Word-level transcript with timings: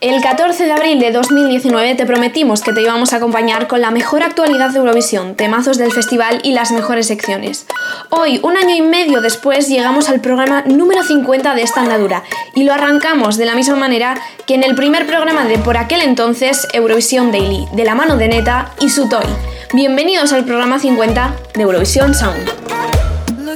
El 0.00 0.22
14 0.22 0.64
de 0.64 0.72
abril 0.72 0.98
de 0.98 1.12
2019 1.12 1.94
te 1.94 2.06
prometimos 2.06 2.62
que 2.62 2.72
te 2.72 2.80
íbamos 2.80 3.12
a 3.12 3.16
acompañar 3.16 3.68
con 3.68 3.82
la 3.82 3.90
mejor 3.90 4.22
actualidad 4.22 4.70
de 4.70 4.78
Eurovisión, 4.78 5.34
temazos 5.34 5.76
del 5.76 5.92
festival 5.92 6.40
y 6.42 6.52
las 6.52 6.72
mejores 6.72 7.06
secciones. 7.06 7.66
Hoy, 8.08 8.40
un 8.42 8.56
año 8.56 8.74
y 8.74 8.80
medio 8.80 9.20
después, 9.20 9.68
llegamos 9.68 10.08
al 10.08 10.22
programa 10.22 10.62
número 10.62 11.02
50 11.02 11.54
de 11.54 11.60
esta 11.60 11.82
andadura 11.82 12.22
y 12.54 12.64
lo 12.64 12.72
arrancamos 12.72 13.36
de 13.36 13.44
la 13.44 13.54
misma 13.54 13.76
manera 13.76 14.18
que 14.46 14.54
en 14.54 14.64
el 14.64 14.74
primer 14.74 15.06
programa 15.06 15.44
de 15.44 15.58
por 15.58 15.76
aquel 15.76 16.00
entonces 16.00 16.66
Eurovisión 16.72 17.30
Daily, 17.30 17.66
de 17.74 17.84
la 17.84 17.94
mano 17.94 18.16
de 18.16 18.28
Neta 18.28 18.72
y 18.80 18.88
su 18.88 19.06
toy. 19.06 19.26
Bienvenidos 19.74 20.32
al 20.32 20.46
programa 20.46 20.78
50 20.78 21.36
de 21.56 21.62
Eurovisión 21.62 22.14
Sound. 22.14 22.59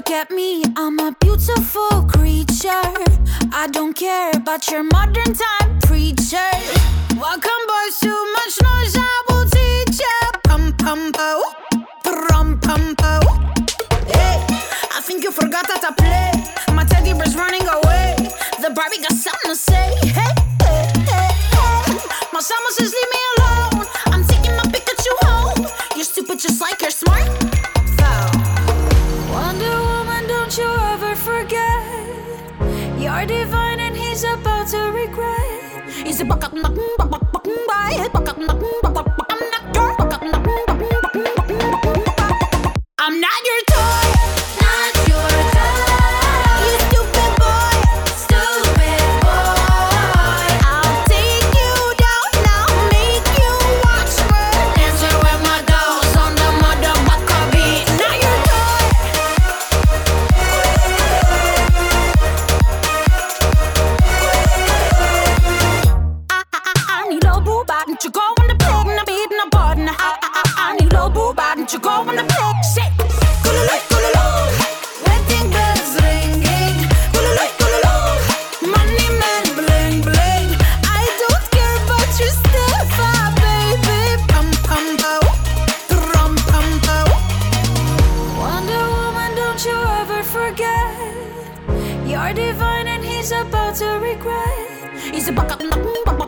Look 0.06 0.16
at 0.16 0.30
me, 0.30 0.62
I'm 0.76 0.98
a 0.98 1.16
beautiful 1.18 2.02
creature. 2.02 2.92
I 3.54 3.66
don't 3.72 3.94
care 3.94 4.32
about 4.34 4.70
your 4.70 4.82
modern 4.82 5.32
time 5.32 5.78
preacher. 5.80 6.50
Welcome, 7.16 7.62
boys, 7.66 8.00
too 8.00 8.32
much 8.36 8.54
noise, 8.62 8.96
I 8.98 9.22
will 9.30 9.46
teach 9.46 9.98
ya. 9.98 10.30
Pum 10.44 10.74
pum 10.76 11.10
po, 11.10 11.42
pum 12.02 12.60
pum 12.60 12.94
po. 12.96 13.20
Hey, 14.12 14.44
I 14.92 15.00
think 15.00 15.24
you 15.24 15.32
forgot 15.32 15.66
how 15.68 15.80
to 15.88 15.92
play. 15.94 16.32
My 16.74 16.84
teddy 16.84 17.14
bear's 17.14 17.34
running 17.34 17.66
away. 17.66 18.14
The 18.60 18.72
Barbie 18.76 18.98
got 19.00 19.12
something 19.12 19.52
to 19.52 19.56
say. 19.56 19.88
Hey, 20.02 20.34
hey, 20.60 20.92
hey, 21.08 21.32
hey. 21.56 21.98
My 22.30 22.40
summer 22.40 22.70
says 22.76 22.92
leave 22.92 23.10
me 23.10 23.20
alone. 23.38 23.73
You're 33.26 33.44
divine 33.44 33.80
and 33.80 33.96
he's 33.96 34.22
about 34.22 34.68
to 34.68 34.92
regret. 34.92 35.88
He's 35.88 36.20
a 36.20 36.26
buck 36.26 36.44
up, 36.44 36.52
buck 36.52 36.62
buck 36.62 37.00
up, 37.00 37.22
buck 37.32 38.28
up, 38.28 38.36
buck 38.36 38.98
up, 38.98 39.14
are 92.24 92.32
divine 92.32 92.86
and 92.88 93.04
he's 93.04 93.32
about 93.32 93.74
to 93.74 93.84
regret. 94.00 94.90
He's 95.12 95.28
a 95.28 95.32
buck 95.32 95.52
up, 95.52 95.60
buck, 95.60 96.18
buck, 96.18 96.23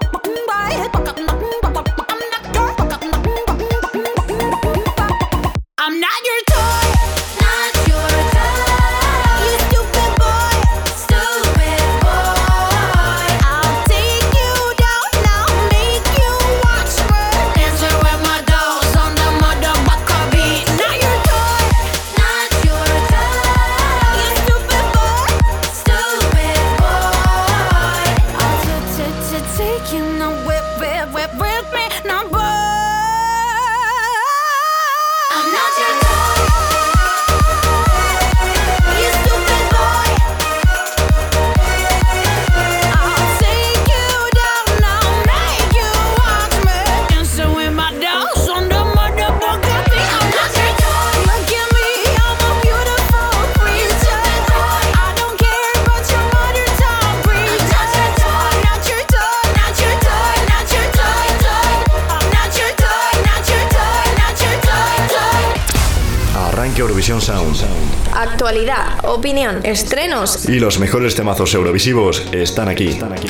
estrenos. 69.63 70.49
Y 70.49 70.59
los 70.59 70.79
mejores 70.79 71.15
temazos 71.15 71.55
eurovisivos 71.55 72.27
están 72.33 72.69
aquí. 72.69 72.89
Están 72.89 73.13
aquí. 73.13 73.29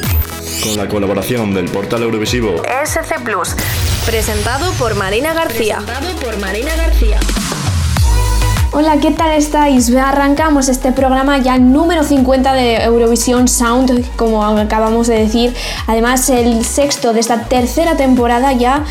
Con 0.62 0.77
la 0.77 0.88
colaboración 0.88 1.53
del 1.54 1.66
portal 1.66 2.03
Eurovisivo 2.03 2.62
SC 2.84 3.22
Plus. 3.22 3.54
Presentado 4.06 4.72
por 4.72 4.94
Marina 4.94 5.34
García. 5.34 5.78
Presentado 5.78 6.16
por 6.21 6.38
Marina 6.38 6.75
García. 6.76 7.19
Hola, 8.78 8.99
¿qué 9.00 9.10
tal 9.10 9.32
estáis? 9.32 9.94
Arrancamos 9.94 10.69
este 10.69 10.93
programa 10.93 11.38
ya 11.38 11.56
número 11.56 12.05
50 12.05 12.53
de 12.53 12.75
Eurovisión 12.84 13.49
Sound, 13.49 14.05
como 14.16 14.44
acabamos 14.44 15.06
de 15.06 15.19
decir. 15.19 15.55
Además, 15.87 16.28
el 16.28 16.62
sexto 16.62 17.15
de 17.15 17.21
esta 17.21 17.44
tercera 17.44 17.97
temporada 17.97 18.53
ya 18.53 18.84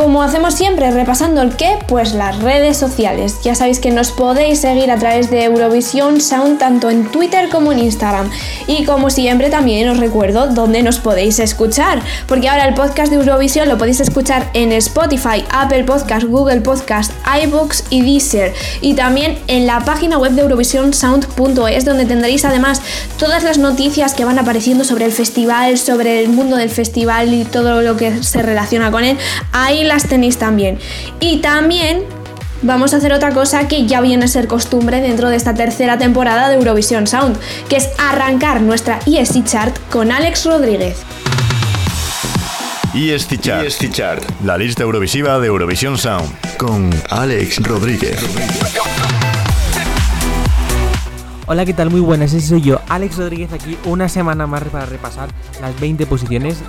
como 0.00 0.22
hacemos 0.22 0.54
siempre, 0.54 0.90
repasando 0.90 1.42
el 1.42 1.56
qué, 1.56 1.76
pues 1.86 2.14
las 2.14 2.38
redes 2.38 2.78
sociales. 2.78 3.36
Ya 3.44 3.54
sabéis 3.54 3.80
que 3.80 3.90
nos 3.90 4.12
podéis 4.12 4.60
seguir 4.60 4.90
a 4.90 4.96
través 4.96 5.28
de 5.28 5.44
Eurovisión 5.44 6.22
Sound 6.22 6.58
tanto 6.58 6.88
en 6.88 7.04
Twitter 7.10 7.50
como 7.50 7.70
en 7.70 7.80
Instagram. 7.80 8.30
Y 8.66 8.86
como 8.86 9.10
siempre 9.10 9.50
también 9.50 9.90
os 9.90 9.98
recuerdo 9.98 10.46
dónde 10.46 10.82
nos 10.82 11.00
podéis 11.00 11.38
escuchar, 11.38 12.00
porque 12.26 12.48
ahora 12.48 12.66
el 12.66 12.72
podcast 12.72 13.10
de 13.10 13.16
Eurovisión 13.16 13.68
lo 13.68 13.76
podéis 13.76 14.00
escuchar 14.00 14.48
en 14.54 14.72
Spotify, 14.72 15.44
Apple 15.50 15.84
Podcast, 15.84 16.24
Google 16.24 16.62
Podcast, 16.62 17.12
iBooks 17.44 17.84
y 17.90 18.00
Deezer. 18.00 18.54
Y 18.80 18.94
también 18.94 19.38
en 19.48 19.66
la 19.66 19.80
página 19.80 20.16
web 20.16 20.32
de 20.32 20.40
eurovisionsound.es 20.40 21.84
donde 21.84 22.06
tendréis 22.06 22.46
además 22.46 22.80
todas 23.18 23.42
las 23.42 23.58
noticias 23.58 24.14
que 24.14 24.24
van 24.24 24.38
apareciendo 24.38 24.84
sobre 24.84 25.04
el 25.04 25.12
festival, 25.12 25.76
sobre 25.76 26.20
el 26.20 26.30
mundo 26.30 26.56
del 26.56 26.70
festival 26.70 27.34
y 27.34 27.44
todo 27.44 27.82
lo 27.82 27.98
que 27.98 28.22
se 28.22 28.40
relaciona 28.40 28.90
con 28.90 29.04
él. 29.04 29.18
Ahí 29.52 29.89
las 29.90 30.08
tenéis 30.08 30.38
también. 30.38 30.78
Y 31.18 31.38
también 31.38 32.04
vamos 32.62 32.94
a 32.94 32.98
hacer 32.98 33.12
otra 33.12 33.32
cosa 33.32 33.66
que 33.68 33.86
ya 33.86 34.00
viene 34.00 34.24
a 34.24 34.28
ser 34.28 34.46
costumbre 34.46 35.00
dentro 35.00 35.28
de 35.28 35.36
esta 35.36 35.54
tercera 35.54 35.98
temporada 35.98 36.48
de 36.48 36.56
Eurovisión 36.56 37.06
Sound, 37.06 37.36
que 37.68 37.76
es 37.76 37.90
arrancar 37.98 38.60
nuestra 38.60 39.00
ESC 39.04 39.44
Chart 39.44 39.76
con 39.90 40.12
Alex 40.12 40.46
Rodríguez. 40.46 40.98
ESC 42.94 43.40
Chart, 43.40 43.66
ESC 43.66 43.90
Chart, 43.90 44.22
la 44.44 44.56
lista 44.56 44.82
eurovisiva 44.82 45.38
de 45.38 45.46
Eurovisión 45.48 45.98
Sound, 45.98 46.28
con 46.56 46.90
Alex 47.08 47.62
Rodríguez. 47.62 48.18
Hola, 51.52 51.64
¿qué 51.64 51.74
tal? 51.74 51.90
Muy 51.90 52.00
buenas, 52.00 52.32
ese 52.32 52.46
soy 52.46 52.60
yo, 52.60 52.78
Alex 52.88 53.18
Rodríguez, 53.18 53.52
aquí 53.52 53.76
una 53.84 54.08
semana 54.08 54.46
más 54.46 54.62
para 54.62 54.86
repasar 54.86 55.30
las 55.60 55.80
20 55.80 56.06
posiciones, 56.06 56.62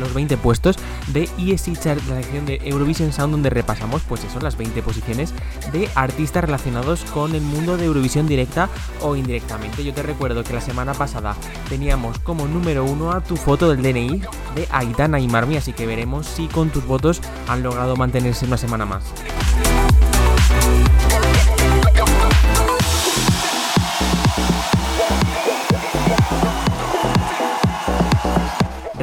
los 0.00 0.14
20 0.14 0.38
puestos 0.38 0.78
de 1.08 1.28
ESC 1.36 1.78
Chart, 1.78 2.00
la 2.08 2.16
sección 2.16 2.46
de 2.46 2.62
Eurovision 2.64 3.12
Sound, 3.12 3.32
donde 3.32 3.50
repasamos, 3.50 4.00
pues 4.08 4.24
eso, 4.24 4.40
las 4.40 4.56
20 4.56 4.80
posiciones 4.80 5.34
de 5.70 5.90
artistas 5.96 6.44
relacionados 6.44 7.04
con 7.12 7.34
el 7.34 7.42
mundo 7.42 7.76
de 7.76 7.84
Eurovisión 7.84 8.26
directa 8.26 8.70
o 9.02 9.16
indirectamente. 9.16 9.84
Yo 9.84 9.92
te 9.92 10.02
recuerdo 10.02 10.44
que 10.44 10.54
la 10.54 10.62
semana 10.62 10.94
pasada 10.94 11.36
teníamos 11.68 12.18
como 12.20 12.48
número 12.48 12.86
uno 12.86 13.12
a 13.12 13.20
tu 13.20 13.36
foto 13.36 13.68
del 13.68 13.82
DNI 13.82 14.22
de 14.54 14.66
Aitana 14.70 15.20
y 15.20 15.28
Marmi, 15.28 15.58
así 15.58 15.74
que 15.74 15.84
veremos 15.84 16.26
si 16.26 16.46
con 16.46 16.70
tus 16.70 16.86
votos 16.86 17.20
han 17.48 17.62
logrado 17.62 17.96
mantenerse 17.96 18.46
una 18.46 18.56
semana 18.56 18.86
más. 18.86 19.04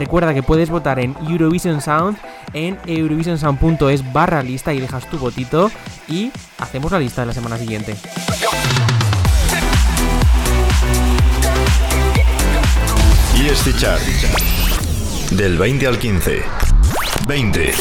Recuerda 0.02 0.34
que 0.34 0.42
puedes 0.42 0.72
votar 0.72 0.98
en 0.98 1.16
Eurovision 1.30 1.80
Sound 1.80 2.18
en 2.54 2.76
eurovisionsound.es 2.88 4.12
barra 4.12 4.42
lista 4.42 4.74
y 4.74 4.80
dejas 4.80 5.08
tu 5.08 5.20
votito 5.20 5.70
y 6.08 6.32
hacemos 6.58 6.92
la 6.92 6.98
lista 6.98 7.22
de 7.22 7.28
la 7.28 7.34
semana 7.34 7.56
siguiente. 7.56 7.96
Y 13.38 13.48
este 13.48 13.76
chart 13.76 14.02
del 15.30 15.60
20 15.60 15.86
al 15.86 16.00
15. 16.00 16.42
20. 17.28 17.74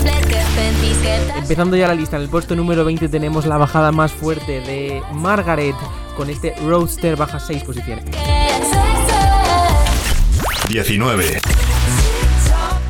Empezando 1.38 1.75
ya 1.75 1.88
la 1.88 1.94
lista, 1.94 2.16
en 2.16 2.25
el 2.25 2.28
puesto 2.28 2.55
número 2.55 2.84
20 2.84 3.08
tenemos 3.08 3.46
la 3.46 3.56
bajada 3.56 3.93
más 3.93 4.12
fuerte 4.12 4.61
de 4.61 5.00
Margaret 5.14 5.75
con 6.19 6.28
este 6.28 6.55
Roadster 6.66 7.16
baja 7.16 7.40
6 7.40 7.64
posiciones. 7.64 8.05
19. 10.69 11.40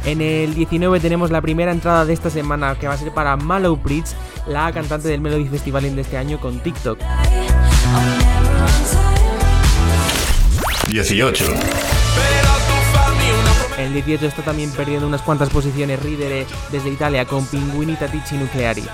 En 0.04 0.20
el 0.20 0.54
19 0.54 1.00
tenemos 1.00 1.30
la 1.30 1.40
primera 1.40 1.72
entrada 1.72 2.04
de 2.04 2.12
esta 2.12 2.30
semana 2.30 2.74
que 2.78 2.88
va 2.88 2.94
a 2.94 2.96
ser 2.96 3.12
para 3.12 3.36
Mallow 3.36 3.76
Bridge, 3.76 4.10
la 4.46 4.72
cantante 4.72 5.08
del 5.08 5.20
Melody 5.20 5.48
Festival 5.48 5.94
de 5.94 6.00
este 6.00 6.16
año 6.16 6.40
con 6.40 6.60
TikTok. 6.60 6.98
18. 10.88 11.44
En 13.78 13.86
el 13.86 13.94
18 13.94 14.26
está 14.26 14.42
también 14.42 14.70
perdiendo 14.72 15.06
unas 15.06 15.22
cuantas 15.22 15.48
posiciones 15.50 16.02
Ridere 16.02 16.46
desde 16.70 16.90
Italia 16.90 17.24
con 17.24 17.46
Pinguini 17.46 17.94
Tatici 17.96 18.36
Nucleari. 18.36 18.84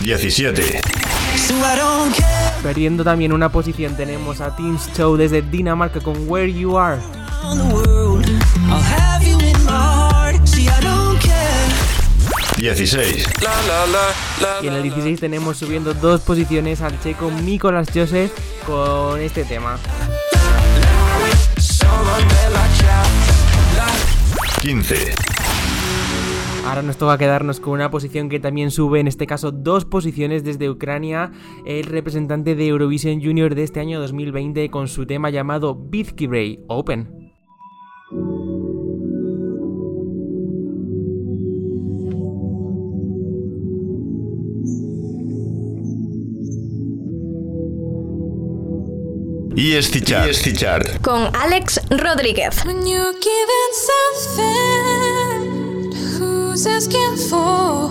17. 0.00 0.80
Perdiendo 2.64 3.04
también 3.04 3.34
una 3.34 3.50
posición 3.50 3.94
tenemos 3.94 4.40
a 4.40 4.56
Teams 4.56 4.90
Show 4.96 5.18
desde 5.18 5.42
Dinamarca 5.42 6.00
con 6.00 6.16
Where 6.26 6.50
You 6.50 6.78
Are. 6.78 6.98
16. 12.56 13.26
Y 14.62 14.66
en 14.66 14.72
el 14.72 14.82
16 14.82 15.20
tenemos 15.20 15.58
subiendo 15.58 15.92
dos 15.92 16.22
posiciones 16.22 16.80
al 16.80 16.98
checo 17.02 17.30
Nicolas 17.30 17.88
Joseph 17.94 18.32
con 18.66 19.20
este 19.20 19.44
tema. 19.44 19.76
15. 24.62 25.14
Ahora 26.66 26.82
nos 26.82 26.96
toca 26.96 27.18
quedarnos 27.18 27.60
con 27.60 27.74
una 27.74 27.90
posición 27.90 28.28
que 28.28 28.40
también 28.40 28.70
sube, 28.70 28.98
en 28.98 29.06
este 29.06 29.26
caso 29.26 29.52
dos 29.52 29.84
posiciones 29.84 30.44
desde 30.44 30.70
Ucrania, 30.70 31.30
el 31.66 31.84
representante 31.84 32.54
de 32.54 32.66
Eurovision 32.66 33.22
Junior 33.22 33.54
de 33.54 33.62
este 33.64 33.80
año 33.80 34.00
2020 34.00 34.70
con 34.70 34.88
su 34.88 35.06
tema 35.06 35.30
llamado 35.30 35.74
Bray 35.74 36.64
Open. 36.68 37.24
Y 49.56 49.80
Chart. 50.56 51.00
Con 51.02 51.28
Alex 51.36 51.80
Rodríguez. 51.90 52.64
Who's 56.54 56.66
asking 56.68 57.16
for? 57.28 57.88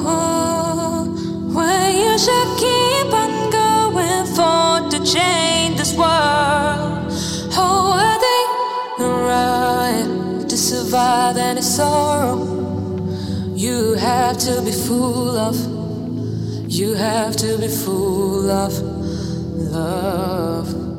Where 1.54 1.90
you 1.92 2.18
should 2.18 2.50
keep 2.58 3.14
on 3.14 3.52
going 3.52 4.26
for 4.36 4.90
to 4.90 5.00
change 5.04 5.78
this 5.78 5.94
world. 5.98 7.12
Oh, 7.60 7.92
are 8.04 8.20
they 8.26 8.44
right 9.04 10.48
to 10.48 10.56
survive 10.56 11.36
any 11.36 11.62
sorrow? 11.62 12.40
You 13.54 13.96
have 13.96 14.38
to 14.38 14.62
be 14.62 14.72
full 14.72 15.38
of, 15.38 15.58
you 16.72 16.94
have 16.94 17.36
to 17.36 17.58
be 17.58 17.68
full 17.68 18.50
of 18.50 18.72
love. 19.74 20.93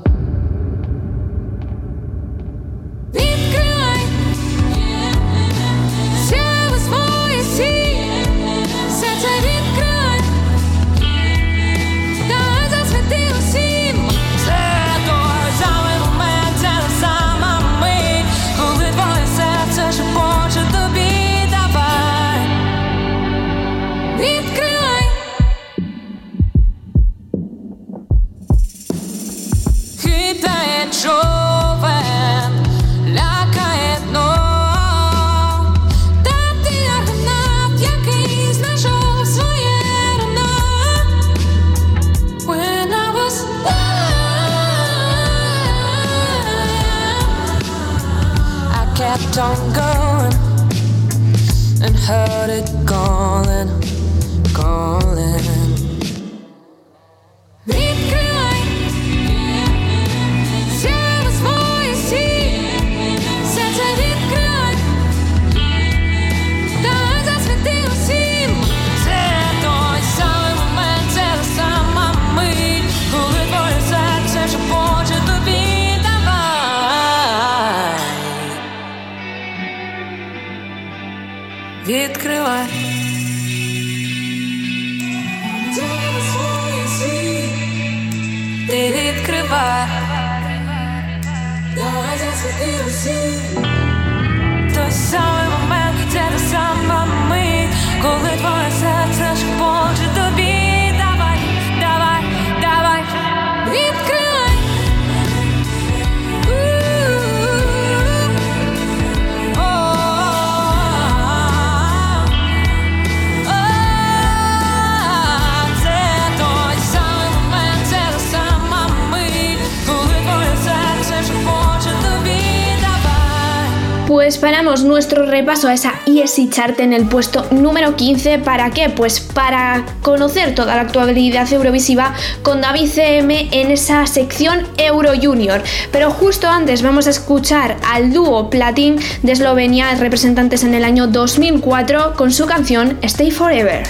Nuestro 124.83 125.25
repaso 125.25 125.69
a 125.69 125.75
esa 125.75 125.95
ESI 126.05 126.51
Chart 126.51 126.79
en 126.81 126.93
el 126.93 127.07
puesto 127.07 127.47
número 127.53 127.95
15. 127.95 128.41
¿Para 128.41 128.71
qué? 128.71 128.89
Pues 128.89 129.21
para 129.21 129.87
conocer 130.03 130.55
toda 130.55 130.75
la 130.75 130.83
actualidad 130.83 131.51
eurovisiva 131.53 132.13
con 132.43 132.61
David 132.61 132.91
CM 132.91 133.49
en 133.53 133.71
esa 133.71 134.05
sección 134.07 134.67
Euro 134.77 135.13
Junior. 135.21 135.63
Pero 135.93 136.11
justo 136.11 136.49
antes 136.49 136.83
vamos 136.83 137.07
a 137.07 137.11
escuchar 137.11 137.77
al 137.87 138.13
dúo 138.13 138.51
Platin 138.51 138.99
de 139.23 139.33
Eslovenia, 139.33 139.95
representantes 139.95 140.65
en 140.65 140.75
el 140.75 140.85
año 140.85 141.07
2004, 141.07 142.15
con 142.15 142.33
su 142.33 142.47
canción 142.47 142.99
Stay 143.03 143.31
Forever. 143.31 143.87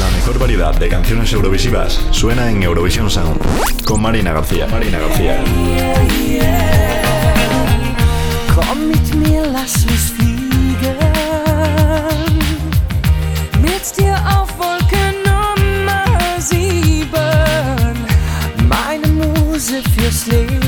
La 0.00 0.10
mejor 0.10 0.38
variedad 0.38 0.74
de 0.74 0.88
canciones 0.88 1.32
eurovisivas 1.32 1.98
suena 2.10 2.50
en 2.50 2.62
Eurovision 2.62 3.10
Sound 3.10 3.40
con 3.84 4.02
Marina 4.02 4.32
García. 4.32 4.66
Marina 4.66 4.98
García. 4.98 5.42
sleep. 20.26 20.65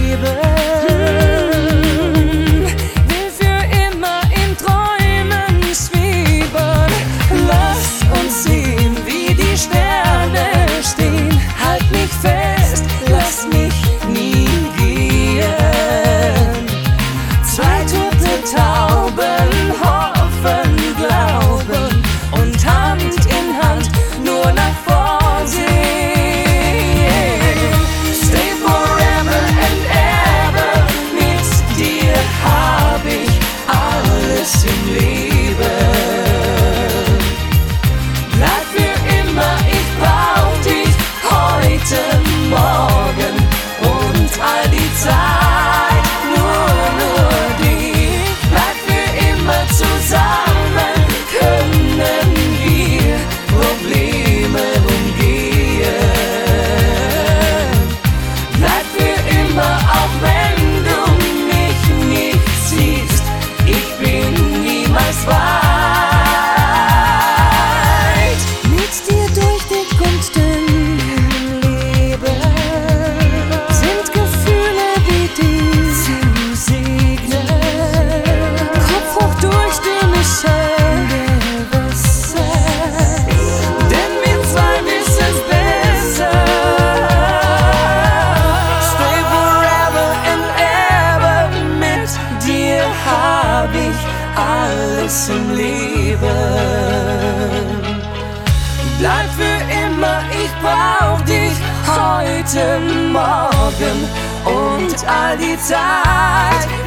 tight. 105.67 106.77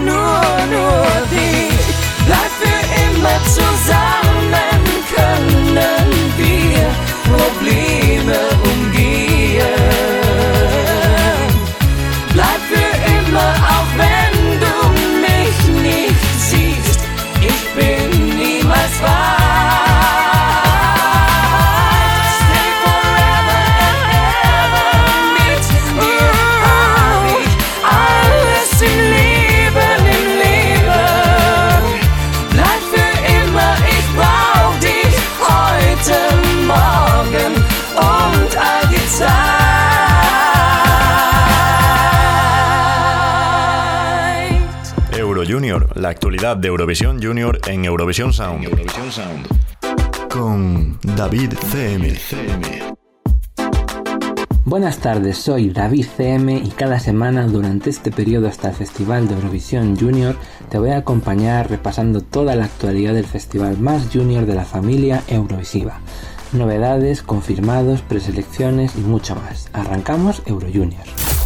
La 45.95 46.10
actualidad 46.10 46.57
de 46.57 46.67
Eurovisión 46.67 47.21
Junior 47.21 47.60
en 47.67 47.86
Eurovisión 47.86 48.33
Sound. 48.33 48.67
Con 50.29 51.00
David 51.15 51.53
CM. 51.71 52.13
Buenas 54.63 55.00
tardes, 55.00 55.38
soy 55.38 55.69
David 55.69 56.05
CM 56.15 56.57
y 56.57 56.69
cada 56.69 57.00
semana 57.00 57.48
durante 57.48 57.89
este 57.89 58.12
periodo 58.12 58.48
hasta 58.48 58.69
el 58.69 58.75
Festival 58.75 59.27
de 59.27 59.36
Eurovisión 59.36 59.98
Junior 59.98 60.36
te 60.69 60.77
voy 60.77 60.91
a 60.91 60.98
acompañar 60.98 61.69
repasando 61.69 62.21
toda 62.21 62.55
la 62.55 62.65
actualidad 62.65 63.13
del 63.13 63.25
festival 63.25 63.77
más 63.79 64.07
junior 64.13 64.45
de 64.45 64.55
la 64.55 64.65
familia 64.65 65.24
Eurovisiva. 65.27 66.00
Novedades, 66.53 67.24
confirmados, 67.24 68.01
preselecciones 68.01 68.95
y 68.95 69.01
mucho 69.01 69.36
más. 69.36 69.69
Arrancamos 69.74 70.43
Euro 70.45 70.67
Junior. 70.71 71.03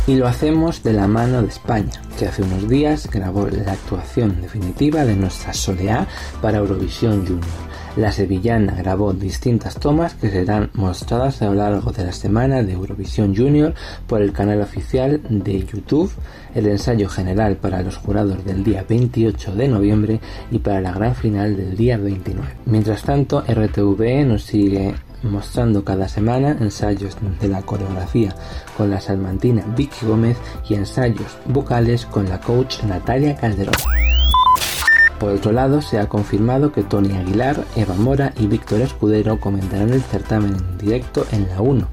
Y 0.08 0.16
lo 0.18 0.28
hacemos 0.28 0.84
de 0.84 0.94
la 0.94 1.08
mano 1.08 1.42
de 1.42 1.48
España, 1.48 2.00
que 2.20 2.28
hace 2.28 2.44
unos 2.44 2.70
días 2.70 3.10
grabó 3.12 3.48
la 3.48 3.72
actuación 3.72 4.40
definitiva 4.40 5.04
de 5.04 5.16
nuestra 5.16 5.52
Soleá 5.52 6.08
para 6.44 6.60
Eurovisión 6.60 7.26
Junior. 7.26 7.66
La 7.98 8.12
sevillana 8.12 8.76
grabó 8.76 9.14
distintas 9.14 9.80
tomas 9.80 10.14
que 10.14 10.30
serán 10.30 10.70
mostradas 10.74 11.42
a 11.42 11.46
lo 11.46 11.56
largo 11.56 11.92
de 11.92 12.06
la 12.06 12.12
semana 12.12 12.62
de 12.62 12.74
Eurovisión 12.74 13.36
Junior 13.36 13.74
por 14.06 14.22
el 14.22 14.32
canal 14.32 14.62
oficial 14.62 15.22
de 15.28 15.66
YouTube, 15.66 16.12
el 16.54 16.68
ensayo 16.68 17.10
general 17.10 17.56
para 17.56 17.82
los 17.82 17.98
jurados 17.98 18.46
del 18.46 18.64
día 18.64 18.86
28 18.88 19.56
de 19.56 19.68
noviembre 19.70 20.20
y 20.52 20.60
para 20.60 20.82
la 20.82 20.92
gran 20.92 21.16
final 21.16 21.58
del 21.58 21.76
día 21.76 21.98
29. 21.98 22.48
Mientras 22.66 23.02
tanto, 23.02 23.42
RTVE 23.42 24.26
nos 24.26 24.44
sigue 24.44 24.94
mostrando 25.24 25.84
cada 25.84 26.08
semana 26.08 26.58
ensayos 26.60 27.18
de 27.42 27.48
la 27.48 27.62
coreografía 27.62 28.36
con 28.78 28.90
la 28.90 29.00
salmantina 29.00 29.64
Vicky 29.76 30.06
Gómez 30.06 30.38
y 30.70 30.76
ensayos 30.76 31.38
vocales 31.46 32.06
con 32.06 32.30
la 32.30 32.40
coach 32.40 32.84
Natalia 32.84 33.36
Calderón. 33.36 33.76
Por 35.20 35.32
otro 35.32 35.54
lado, 35.54 35.82
se 35.82 35.98
ha 35.98 36.10
confirmado 36.10 36.74
que 36.74 36.84
Tony 36.84 37.16
Aguilar, 37.16 37.64
Eva 37.78 37.96
Mora 37.96 38.34
y 38.38 38.48
Víctor 38.48 38.82
Escudero 38.82 39.40
comentarán 39.40 39.92
el 39.92 40.02
certamen 40.02 40.56
en 40.56 40.78
directo 40.78 41.26
en 41.32 41.48
la 41.48 41.62
1, 41.62 41.88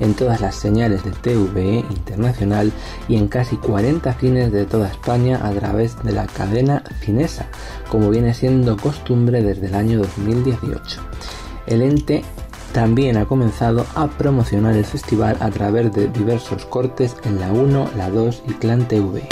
en 0.00 0.14
todas 0.14 0.42
las 0.42 0.56
señales 0.56 1.02
de 1.02 1.10
TVE 1.10 1.78
internacional 1.78 2.70
y 3.08 3.16
en 3.16 3.28
casi 3.28 3.56
40 3.56 4.12
cines 4.14 4.52
de 4.52 4.66
toda 4.66 4.88
España 4.88 5.40
a 5.42 5.50
través 5.52 6.02
de 6.02 6.12
la 6.12 6.26
cadena 6.26 6.84
Cinesa, 7.00 7.46
como 7.90 8.10
viene 8.10 8.34
siendo 8.34 8.76
costumbre 8.76 9.42
desde 9.42 9.68
el 9.68 9.74
año 9.74 9.98
2018. 9.98 11.00
El 11.66 11.80
ente 11.82 12.24
también 12.76 13.16
ha 13.16 13.24
comenzado 13.24 13.86
a 13.94 14.06
promocionar 14.06 14.76
el 14.76 14.84
festival 14.84 15.38
a 15.40 15.48
través 15.48 15.90
de 15.94 16.08
diversos 16.08 16.66
cortes 16.66 17.16
en 17.24 17.40
la 17.40 17.50
1, 17.50 17.92
la 17.96 18.10
2 18.10 18.42
y 18.48 18.52
Clan 18.52 18.86
TV. 18.86 19.26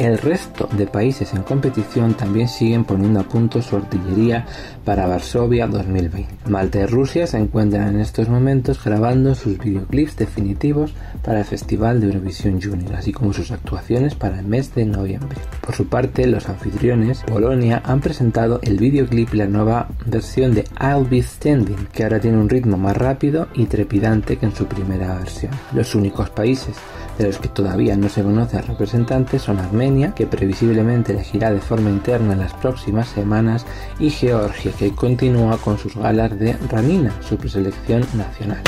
El 0.00 0.16
resto 0.16 0.66
de 0.78 0.86
países 0.86 1.34
en 1.34 1.42
competición 1.42 2.14
también 2.14 2.48
siguen 2.48 2.86
poniendo 2.86 3.20
a 3.20 3.24
punto 3.24 3.60
su 3.60 3.76
artillería 3.76 4.46
para 4.82 5.06
Varsovia 5.06 5.66
2020. 5.66 6.48
Malta 6.48 6.78
y 6.80 6.86
Rusia 6.86 7.26
se 7.26 7.36
encuentran 7.36 7.88
en 7.88 8.00
estos 8.00 8.30
momentos 8.30 8.82
grabando 8.82 9.34
sus 9.34 9.58
videoclips 9.58 10.16
definitivos 10.16 10.94
para 11.22 11.40
el 11.40 11.44
Festival 11.44 12.00
de 12.00 12.06
Eurovisión 12.06 12.62
Junior, 12.62 12.94
así 12.94 13.12
como 13.12 13.34
sus 13.34 13.50
actuaciones 13.50 14.14
para 14.14 14.40
el 14.40 14.46
mes 14.46 14.74
de 14.74 14.86
noviembre. 14.86 15.36
Por 15.60 15.74
su 15.74 15.86
parte, 15.86 16.26
los 16.26 16.48
anfitriones, 16.48 17.22
Polonia, 17.26 17.82
han 17.84 18.00
presentado 18.00 18.58
el 18.62 18.78
videoclip 18.78 19.34
la 19.34 19.48
nueva 19.48 19.88
versión 20.06 20.54
de 20.54 20.64
I'll 20.80 21.06
Be 21.10 21.22
Standing, 21.22 21.88
que 21.92 22.04
ahora 22.04 22.20
tiene 22.20 22.38
un 22.38 22.48
ritmo 22.48 22.78
más 22.78 22.96
rápido 22.96 23.48
y 23.52 23.66
trepidante 23.66 24.38
que 24.38 24.46
en 24.46 24.56
su 24.56 24.64
primera 24.64 25.18
versión. 25.18 25.52
Los 25.74 25.94
únicos 25.94 26.30
países 26.30 26.74
de 27.18 27.26
los 27.26 27.38
que 27.38 27.48
todavía 27.48 27.96
no 27.96 28.08
se 28.08 28.22
conoce 28.22 28.56
al 28.56 28.66
representante 28.66 29.38
son 29.38 29.58
Armenia, 29.58 29.89
que 30.14 30.26
previsiblemente 30.26 31.12
elegirá 31.12 31.50
de 31.50 31.60
forma 31.60 31.90
interna 31.90 32.34
en 32.34 32.38
las 32.40 32.54
próximas 32.54 33.08
semanas, 33.08 33.66
y 33.98 34.10
Georgia, 34.10 34.72
que 34.78 34.94
continúa 34.94 35.58
con 35.58 35.78
sus 35.78 35.96
galas 35.96 36.38
de 36.38 36.52
Ranina, 36.70 37.12
su 37.20 37.36
preselección 37.36 38.06
nacional. 38.14 38.62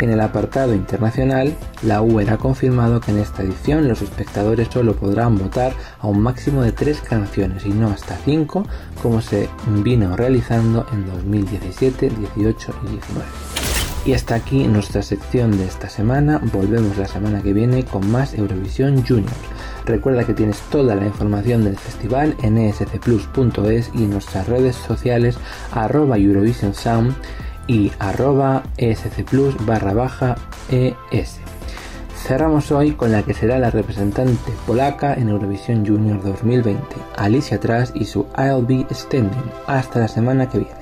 En 0.00 0.10
el 0.10 0.20
apartado 0.20 0.74
internacional, 0.74 1.54
la 1.82 2.00
UER 2.00 2.30
ha 2.30 2.38
confirmado 2.38 3.00
que 3.00 3.10
en 3.10 3.18
esta 3.18 3.42
edición 3.42 3.86
los 3.86 4.00
espectadores 4.00 4.68
solo 4.72 4.94
podrán 4.94 5.36
votar 5.36 5.74
a 5.98 6.06
un 6.06 6.20
máximo 6.20 6.62
de 6.62 6.72
tres 6.72 7.00
canciones 7.00 7.66
y 7.66 7.70
no 7.70 7.88
hasta 7.88 8.16
cinco, 8.24 8.64
como 9.02 9.20
se 9.20 9.48
vino 9.82 10.16
realizando 10.16 10.86
en 10.92 11.06
2017, 11.06 12.10
18 12.10 12.74
y 12.84 12.90
19. 12.92 13.79
Y 14.04 14.14
hasta 14.14 14.34
aquí 14.34 14.66
nuestra 14.66 15.02
sección 15.02 15.56
de 15.58 15.66
esta 15.66 15.88
semana. 15.90 16.40
Volvemos 16.52 16.96
la 16.96 17.06
semana 17.06 17.42
que 17.42 17.52
viene 17.52 17.84
con 17.84 18.10
más 18.10 18.34
Eurovisión 18.34 19.04
Junior. 19.06 19.30
Recuerda 19.84 20.24
que 20.24 20.34
tienes 20.34 20.60
toda 20.70 20.94
la 20.94 21.06
información 21.06 21.64
del 21.64 21.76
festival 21.76 22.34
en 22.42 22.58
escplus.es 22.58 23.90
y 23.94 24.04
en 24.04 24.10
nuestras 24.10 24.48
redes 24.48 24.76
sociales 24.76 25.36
arroba 25.72 26.16
Eurovision 26.16 26.74
Sound 26.74 27.14
y 27.66 27.92
arroba 27.98 28.62
escplus 28.78 29.54
barra 29.66 29.92
baja 29.92 30.36
es. 30.70 31.40
Cerramos 32.26 32.70
hoy 32.70 32.92
con 32.92 33.12
la 33.12 33.22
que 33.22 33.34
será 33.34 33.58
la 33.58 33.70
representante 33.70 34.52
polaca 34.66 35.14
en 35.14 35.28
Eurovisión 35.28 35.86
Junior 35.86 36.22
2020, 36.22 36.80
Alicia 37.16 37.58
Tras 37.58 37.92
y 37.94 38.04
su 38.04 38.26
I'll 38.36 38.64
Be 38.66 38.86
Standing. 38.92 39.50
Hasta 39.66 40.00
la 40.00 40.08
semana 40.08 40.48
que 40.48 40.58
viene. 40.58 40.79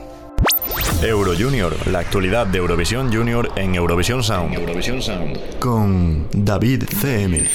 Euro 1.03 1.33
Junior, 1.39 1.77
la 1.87 2.01
actualidad 2.01 2.47
de 2.49 2.59
Eurovisión 2.59 3.13
Junior 3.13 3.53
en 3.55 3.77
Eurovisión 3.77 4.25
Sound. 4.25 4.53
Eurovisión 4.55 5.01
Sound. 5.01 5.59
Con 5.61 6.27
David 6.33 6.85
CM. 7.01 7.47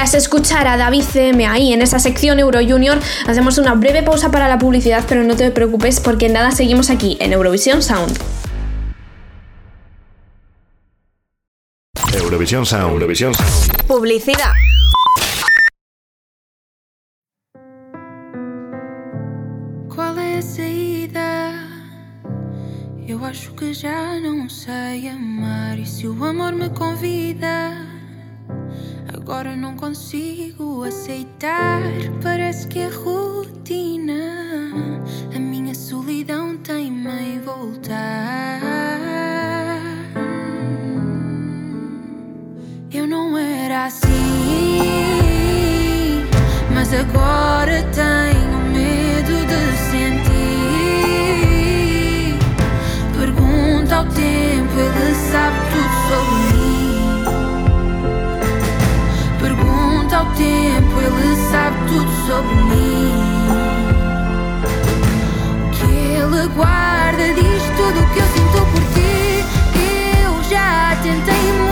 Tras 0.00 0.14
escuchar 0.14 0.66
a 0.66 0.78
David 0.78 1.04
CM 1.12 1.46
ahí 1.46 1.74
en 1.74 1.82
esa 1.82 1.98
sección 1.98 2.38
Euro 2.38 2.60
Junior, 2.66 2.98
hacemos 3.26 3.58
una 3.58 3.74
breve 3.74 4.02
pausa 4.02 4.30
para 4.30 4.48
la 4.48 4.58
publicidad, 4.58 5.04
pero 5.06 5.24
no 5.24 5.36
te 5.36 5.50
preocupes 5.50 6.00
porque 6.00 6.30
nada, 6.30 6.52
seguimos 6.52 6.88
aquí 6.88 7.18
en 7.20 7.34
Eurovisión 7.34 7.82
Sound. 7.82 8.18
Eurovisión 12.14 12.64
Sound. 12.64 12.92
Eurovisión 12.94 13.34
Sound. 13.34 13.86
Publicidad. 13.86 14.52
Qual 19.94 20.18
é 20.18 20.38
a 20.38 20.42
saída? 20.42 21.52
Eu 23.06 23.22
acho 23.22 23.52
que 23.52 23.74
já 23.74 24.18
não 24.18 24.48
sei 24.48 25.10
amar. 25.10 25.78
E 25.78 25.84
se 25.84 26.06
o 26.06 26.24
amor 26.24 26.54
me 26.54 26.70
convida, 26.70 27.89
agora 29.30 29.54
não 29.54 29.76
consigo 29.76 30.82
aceitar. 30.82 31.80
Parece 32.20 32.66
que 32.66 32.80
é 32.80 32.88
rotina. 32.88 34.12
A 35.32 35.38
minha 35.38 35.72
solidão 35.72 36.56
tem-me 36.56 37.36
em 37.36 37.40
voltar. 37.40 38.60
Eu 42.92 43.06
não 43.06 43.38
era 43.38 43.84
assim, 43.84 44.08
mas 46.74 46.92
agora 46.92 47.84
tenho 47.94 48.29
tempo, 60.40 61.00
ele 61.00 61.36
sabe 61.50 61.76
tudo 61.88 62.10
sobre 62.26 62.54
mim. 62.54 63.12
O 65.66 65.70
que 65.70 65.84
ele 65.84 66.48
guarda 66.54 67.34
diz 67.34 67.62
tudo 67.76 68.00
o 68.00 68.06
que 68.12 68.18
eu 68.18 68.26
sinto 68.26 68.66
por 68.72 68.82
ti. 68.94 69.44
Eu 70.24 70.42
já 70.50 70.96
tentei 71.02 71.52
muito. 71.52 71.69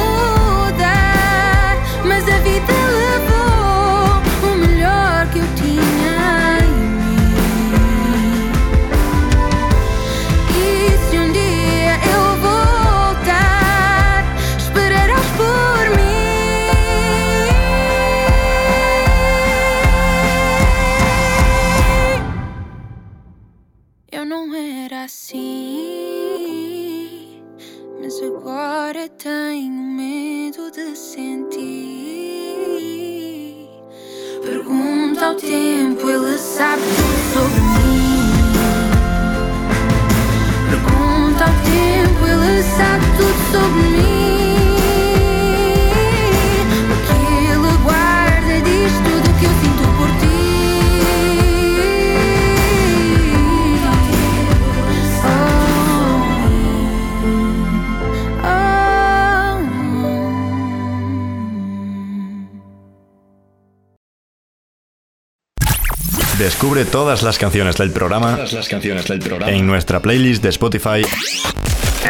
Descubre 66.38 66.84
todas 66.84 67.22
las 67.22 67.38
canciones 67.38 67.76
del 67.76 67.90
programa, 67.90 68.37
Todas 68.37 68.52
las 68.52 68.68
canciones 68.68 69.06
del 69.06 69.18
programa. 69.18 69.52
en 69.52 69.66
nuestra 69.66 70.00
playlist 70.00 70.42
de 70.42 70.50
Spotify 70.50 71.02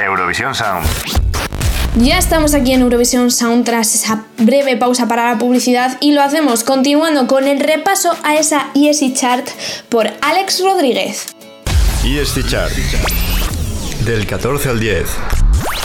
Eurovisión 0.05 0.55
Sound. 0.55 1.28
Ya 2.01 2.17
estamos 2.17 2.55
aquí 2.55 2.73
en 2.73 2.83
Eurovisión 2.83 3.33
Sound 3.33 3.65
tras 3.65 3.93
esa 3.97 4.25
breve 4.39 4.77
pausa 4.77 5.09
para 5.09 5.33
la 5.33 5.39
publicidad 5.39 5.99
y 6.01 6.13
lo 6.13 6.23
hacemos 6.23 6.63
continuando 6.63 7.27
con 7.27 7.49
el 7.49 7.59
repaso 7.59 8.17
a 8.23 8.37
esa 8.37 8.69
ESI 8.77 9.15
Chart 9.15 9.45
por 9.89 10.09
Alex 10.21 10.63
Rodríguez. 10.63 11.27
ESC 12.05 12.49
Chart. 12.49 12.73
Del 14.05 14.27
14 14.29 14.69
al 14.69 14.79
10. 14.79 15.09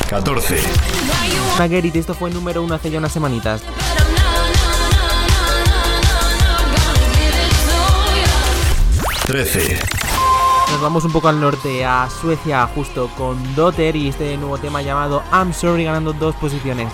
14. 0.07 0.57
Nagerit, 1.57 1.95
esto 1.95 2.13
fue 2.13 2.29
número 2.29 2.61
uno 2.61 2.75
hace 2.75 2.91
ya 2.91 2.99
unas 2.99 3.11
semanitas. 3.11 3.63
13. 9.25 9.79
Nos 10.73 10.81
vamos 10.81 11.05
un 11.05 11.11
poco 11.11 11.27
al 11.27 11.39
norte, 11.39 11.85
a 11.85 12.09
Suecia, 12.09 12.65
justo 12.65 13.07
con 13.15 13.55
Dotter 13.55 13.95
y 13.95 14.09
este 14.09 14.35
nuevo 14.37 14.57
tema 14.57 14.81
llamado 14.81 15.21
I'm 15.31 15.53
Sorry 15.53 15.83
ganando 15.83 16.13
dos 16.13 16.33
posiciones. 16.35 16.91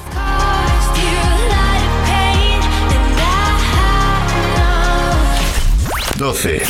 12. 6.17 6.61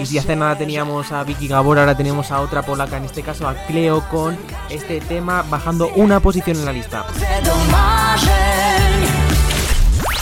Y 0.00 0.06
si 0.06 0.16
hace 0.16 0.34
nada 0.34 0.56
teníamos 0.56 1.12
a 1.12 1.22
Vicky 1.22 1.48
Gabor, 1.48 1.78
ahora 1.78 1.94
tenemos 1.94 2.30
a 2.30 2.40
otra 2.40 2.62
polaca, 2.62 2.96
en 2.96 3.04
este 3.04 3.22
caso 3.22 3.46
a 3.46 3.54
Cleo, 3.66 4.08
con 4.08 4.38
este 4.70 5.02
tema 5.02 5.44
bajando 5.50 5.90
una 5.96 6.18
posición 6.18 6.56
en 6.56 6.64
la 6.64 6.72
lista. 6.72 7.04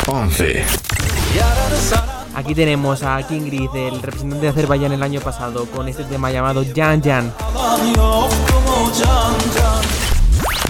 11. 0.09 0.65
Aquí 2.35 2.55
tenemos 2.55 3.03
a 3.03 3.23
Kingrid, 3.27 3.69
el 3.75 4.01
representante 4.01 4.47
de 4.47 4.49
Azerbaiyán 4.49 4.93
el 4.93 5.03
año 5.03 5.21
pasado, 5.21 5.67
con 5.67 5.87
este 5.89 6.05
tema 6.05 6.31
llamado 6.31 6.65
Jan 6.75 7.03
Jan. 7.03 7.33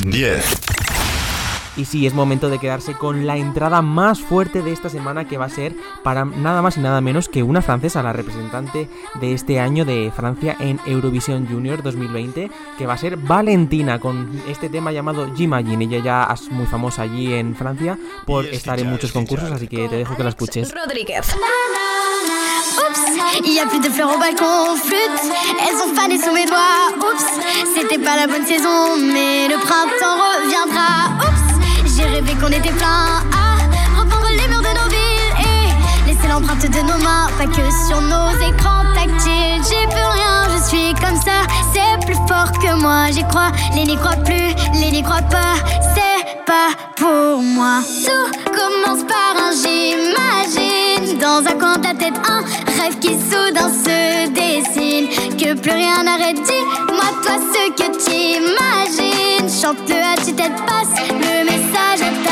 10. 0.04 0.44
Y 1.76 1.86
sí, 1.86 2.06
es 2.06 2.12
momento 2.12 2.50
de 2.50 2.58
quedarse 2.58 2.92
con 2.92 3.26
la 3.26 3.38
entrada 3.38 3.80
más 3.80 4.20
fuerte 4.20 4.62
de 4.62 4.72
esta 4.72 4.90
semana 4.90 5.26
que 5.26 5.38
va 5.38 5.46
a 5.46 5.48
ser 5.48 5.74
para 6.02 6.24
nada 6.24 6.60
más 6.60 6.76
y 6.76 6.80
nada 6.80 7.00
menos 7.00 7.28
que 7.30 7.42
una 7.42 7.62
francesa, 7.62 8.02
la 8.02 8.12
representante 8.12 8.88
de 9.20 9.32
este 9.32 9.58
año 9.58 9.84
de 9.84 10.12
Francia 10.14 10.56
en 10.60 10.80
Eurovisión 10.86 11.46
Junior 11.46 11.82
2020, 11.82 12.50
que 12.76 12.86
va 12.86 12.92
a 12.92 12.98
ser 12.98 13.16
Valentina 13.16 13.98
con 13.98 14.42
este 14.48 14.68
tema 14.68 14.92
llamado 14.92 15.34
J'imagine. 15.34 15.84
Ella 15.84 15.98
ya 15.98 16.28
es 16.32 16.50
muy 16.50 16.66
famosa 16.66 17.02
allí 17.02 17.32
en 17.32 17.56
Francia 17.56 17.98
por 18.26 18.44
estar 18.46 18.78
en 18.78 18.90
muchos 18.90 19.12
concursos, 19.12 19.50
así 19.50 19.66
que 19.66 19.88
te 19.88 19.96
dejo 19.96 20.14
que 20.14 20.24
la 20.24 20.28
escuches. 20.28 20.72
Rodriguez. 20.74 21.26
Oups, 22.78 23.00
il 23.44 23.52
y 23.54 23.58
a 23.58 23.66
plus 23.66 23.80
de 23.80 23.90
fleurs 23.90 24.10
au 24.14 24.18
balcon, 24.18 24.76
flûte, 24.76 25.32
elles 25.60 25.80
ont 25.82 25.94
fané 25.94 26.18
sous 26.18 26.32
mes 26.32 26.46
doigts. 26.46 26.88
Oups, 26.96 27.24
c'était 27.74 27.98
pas 27.98 28.16
la 28.16 28.26
bonne 28.26 28.46
saison, 28.46 28.96
mais 28.96 29.48
le 29.48 29.58
printemps 29.58 30.16
reviendra. 30.16 31.12
Oups, 31.20 31.41
qu'on 32.30 32.48
était 32.48 32.70
plein 32.70 33.22
à 33.32 34.00
reprendre 34.00 34.28
les 34.30 34.48
murs 34.48 34.62
de 34.62 34.74
nos 34.78 34.88
villes 34.88 35.32
et 35.40 36.08
laisser 36.08 36.28
l'empreinte 36.28 36.62
de 36.62 36.80
nos 36.80 36.98
mains, 37.02 37.28
pas 37.36 37.46
que 37.46 37.70
sur 37.88 38.00
nos 38.00 38.30
écrans 38.48 38.84
tactiles. 38.94 39.62
J'ai 39.68 39.86
plus 39.88 40.08
rien, 40.14 40.46
je 40.54 40.68
suis 40.68 40.94
comme 40.94 41.16
ça, 41.16 41.42
c'est 41.72 42.04
plus 42.06 42.16
fort 42.28 42.52
que 42.52 42.74
moi. 42.80 43.10
J'y 43.10 43.24
crois, 43.24 43.50
les 43.74 43.84
n'y 43.84 43.96
croient 43.96 44.22
plus, 44.24 44.54
les 44.74 44.90
n'y 44.92 45.02
croient 45.02 45.22
pas, 45.22 45.54
c'est 45.94 46.44
pas 46.46 46.70
pour 46.96 47.42
moi. 47.42 47.80
Tout 48.04 48.30
commence 48.50 49.04
par 49.04 49.34
un 49.44 49.52
j'imagine 49.52 51.18
dans 51.18 51.42
un 51.50 51.58
coin 51.58 51.76
de 51.78 51.84
la 51.84 51.94
tête 51.94 52.14
un 52.28 52.42
rêve 52.80 52.98
qui 53.00 53.14
soudain 53.14 53.68
se 53.68 54.28
dessine 54.28 55.08
que 55.36 55.58
plus 55.60 55.72
rien 55.72 56.02
n'arrête 56.04 56.36
dis-moi 56.36 57.04
toi 57.22 57.34
ce 57.52 57.70
que 57.70 57.90
t'imagines 57.98 59.48
chante-le 59.48 59.96
à 59.96 60.16
tu 60.24 60.32
tête 60.34 60.56
passe 60.66 61.08
le 61.10 61.44
message 61.44 61.61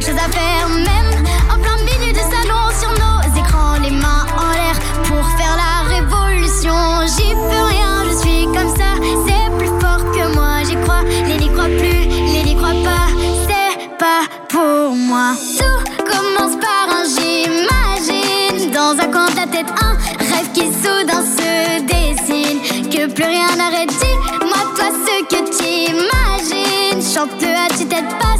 quelque 0.00 0.12
chose 0.12 0.20
à 0.24 0.30
faire, 0.30 0.68
même 0.68 1.24
en 1.50 1.58
plein 1.60 1.76
milieu 1.78 2.12
du 2.12 2.20
salon 2.20 2.70
sur 2.78 2.90
nos 2.90 3.38
écrans, 3.38 3.78
les 3.82 3.90
mains 3.90 4.26
en 4.36 4.50
l'air 4.52 4.78
pour 5.04 5.24
faire 5.38 5.56
la 5.56 5.94
révolution. 5.94 6.74
J'y 7.06 7.34
peux 7.34 7.64
rien, 7.68 8.04
je 8.08 8.16
suis 8.16 8.44
comme 8.46 8.74
ça, 8.76 8.94
c'est 9.26 9.58
plus 9.58 9.68
fort 9.80 10.04
que 10.12 10.34
moi. 10.34 10.62
J'y 10.64 10.76
crois, 10.76 11.02
les 11.26 11.36
n'y 11.36 11.48
croient 11.48 11.64
plus, 11.64 12.06
les 12.32 12.42
n'y 12.44 12.56
croient 12.56 12.82
pas, 12.84 13.08
c'est 13.46 13.96
pas 13.98 14.22
pour 14.48 14.96
moi. 14.96 15.34
Tout 15.58 16.04
commence 16.04 16.56
par 16.56 16.96
un 16.96 17.04
j'imagine 17.04 18.70
dans 18.70 18.92
un 18.92 19.10
coin 19.10 19.28
de 19.30 19.36
la 19.36 19.46
tête 19.46 19.70
un 19.82 19.96
rêve 20.18 20.52
qui 20.54 20.66
soudain 20.82 21.22
se 21.22 21.80
dessine 21.82 22.88
que 22.90 23.12
plus 23.12 23.24
rien 23.24 23.48
n'arrête 23.56 23.88
dis-moi 23.88 24.58
toi 24.76 24.86
ce 25.04 25.24
que 25.24 25.40
t'imagines 25.50 27.02
chante-le 27.02 27.48
à 27.48 27.68
tu 27.76 27.86
tête 27.86 28.08
passe 28.20 28.39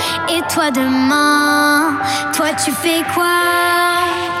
Et 0.33 0.41
toi 0.53 0.71
demain, 0.71 1.97
toi 2.33 2.53
tu 2.63 2.71
fais 2.71 3.03
quoi? 3.13 4.40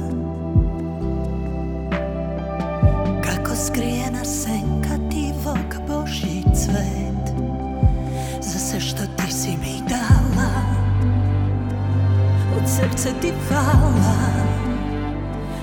Od 13.01 13.07
srca 13.07 13.19
ti 13.21 13.33
hvala. 13.47 14.15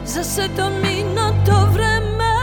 Za 0.05 0.25
sve 0.25 0.49
to 0.57 0.71
minuto 0.71 1.69
vreme. 1.73 2.35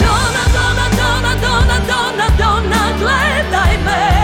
Dona, 0.00 0.44
dona, 0.54 0.88
dona, 0.98 1.34
dona, 1.42 1.78
dona, 1.86 2.26
dona 2.38 2.98
Gledaj 2.98 3.78
me 3.84 4.21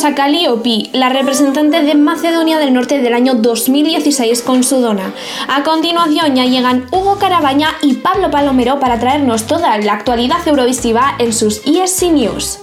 escuchábamos 0.00 0.04
a 0.04 0.14
Calliope, 0.14 0.90
la 0.92 1.08
representante 1.08 1.82
de 1.82 1.94
Macedonia 1.94 2.58
del 2.58 2.72
Norte 2.72 3.00
del 3.00 3.12
año 3.14 3.34
2016 3.34 4.42
con 4.42 4.62
su 4.62 4.80
dona. 4.80 5.12
A 5.48 5.62
continuación 5.62 6.34
ya 6.34 6.44
llegan 6.46 6.86
Hugo 6.90 7.18
Carabaña 7.18 7.76
y 7.82 7.94
Pablo 7.94 8.30
Palomero 8.30 8.80
para 8.80 8.98
traernos 8.98 9.46
toda 9.46 9.76
la 9.78 9.94
actualidad 9.94 10.46
eurovisiva 10.46 11.16
en 11.18 11.32
sus 11.32 11.60
ESC 11.66 12.12
News. 12.12 12.60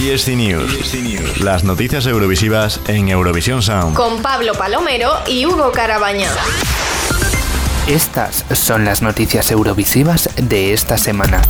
ESC 0.00 0.28
News. 0.28 1.40
Las 1.40 1.64
noticias 1.64 2.06
eurovisivas 2.06 2.80
en 2.88 3.08
Eurovisión 3.08 3.62
Sound. 3.62 3.94
Con 3.94 4.22
Pablo 4.22 4.54
Palomero 4.54 5.10
y 5.26 5.44
Hugo 5.46 5.70
Carabaña. 5.72 6.28
Estas 7.88 8.44
son 8.54 8.84
las 8.84 9.02
noticias 9.02 9.50
eurovisivas 9.50 10.30
de 10.36 10.72
esta 10.72 10.96
semana. 10.96 11.42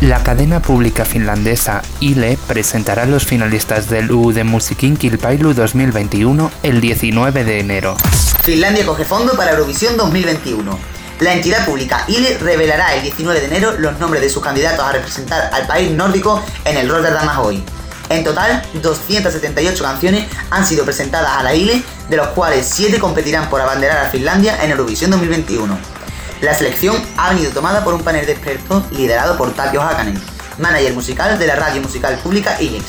La 0.00 0.22
cadena 0.22 0.62
pública 0.62 1.04
finlandesa 1.04 1.82
ILE 2.00 2.38
presentará 2.48 3.04
los 3.04 3.26
finalistas 3.26 3.90
del 3.90 4.10
UD 4.10 4.44
Musikin 4.44 4.96
Kilpailu 4.96 5.52
2021 5.52 6.50
el 6.62 6.80
19 6.80 7.44
de 7.44 7.60
enero. 7.60 7.96
Finlandia 8.42 8.86
coge 8.86 9.04
fondo 9.04 9.34
para 9.34 9.50
Eurovisión 9.50 9.98
2021. 9.98 10.78
La 11.20 11.34
entidad 11.34 11.66
pública 11.66 12.02
ILE 12.08 12.38
revelará 12.38 12.94
el 12.94 13.02
19 13.02 13.40
de 13.40 13.46
enero 13.46 13.74
los 13.78 14.00
nombres 14.00 14.22
de 14.22 14.30
sus 14.30 14.42
candidatos 14.42 14.82
a 14.82 14.92
representar 14.92 15.50
al 15.52 15.66
país 15.66 15.90
nórdico 15.90 16.42
en 16.64 16.78
el 16.78 16.88
Rotterdam 16.88 17.28
Ahoy. 17.28 17.62
En 18.12 18.24
total, 18.24 18.62
278 18.74 19.82
canciones 19.82 20.26
han 20.50 20.66
sido 20.66 20.84
presentadas 20.84 21.30
a 21.38 21.42
la 21.42 21.54
ILE, 21.54 21.82
de 22.10 22.16
los 22.18 22.28
cuales 22.28 22.68
7 22.70 22.98
competirán 22.98 23.48
por 23.48 23.58
abanderar 23.58 24.04
a 24.04 24.10
Finlandia 24.10 24.62
en 24.62 24.70
Eurovisión 24.70 25.10
2021. 25.12 25.78
La 26.42 26.52
selección 26.52 27.02
ha 27.16 27.30
venido 27.30 27.52
tomada 27.52 27.82
por 27.82 27.94
un 27.94 28.02
panel 28.02 28.26
de 28.26 28.32
expertos 28.32 28.84
liderado 28.92 29.38
por 29.38 29.54
Tapio 29.54 29.80
Hakanen, 29.80 30.22
manager 30.58 30.92
musical 30.92 31.38
de 31.38 31.46
la 31.46 31.56
radio 31.56 31.80
musical 31.80 32.18
pública 32.18 32.60
ILEX. 32.60 32.84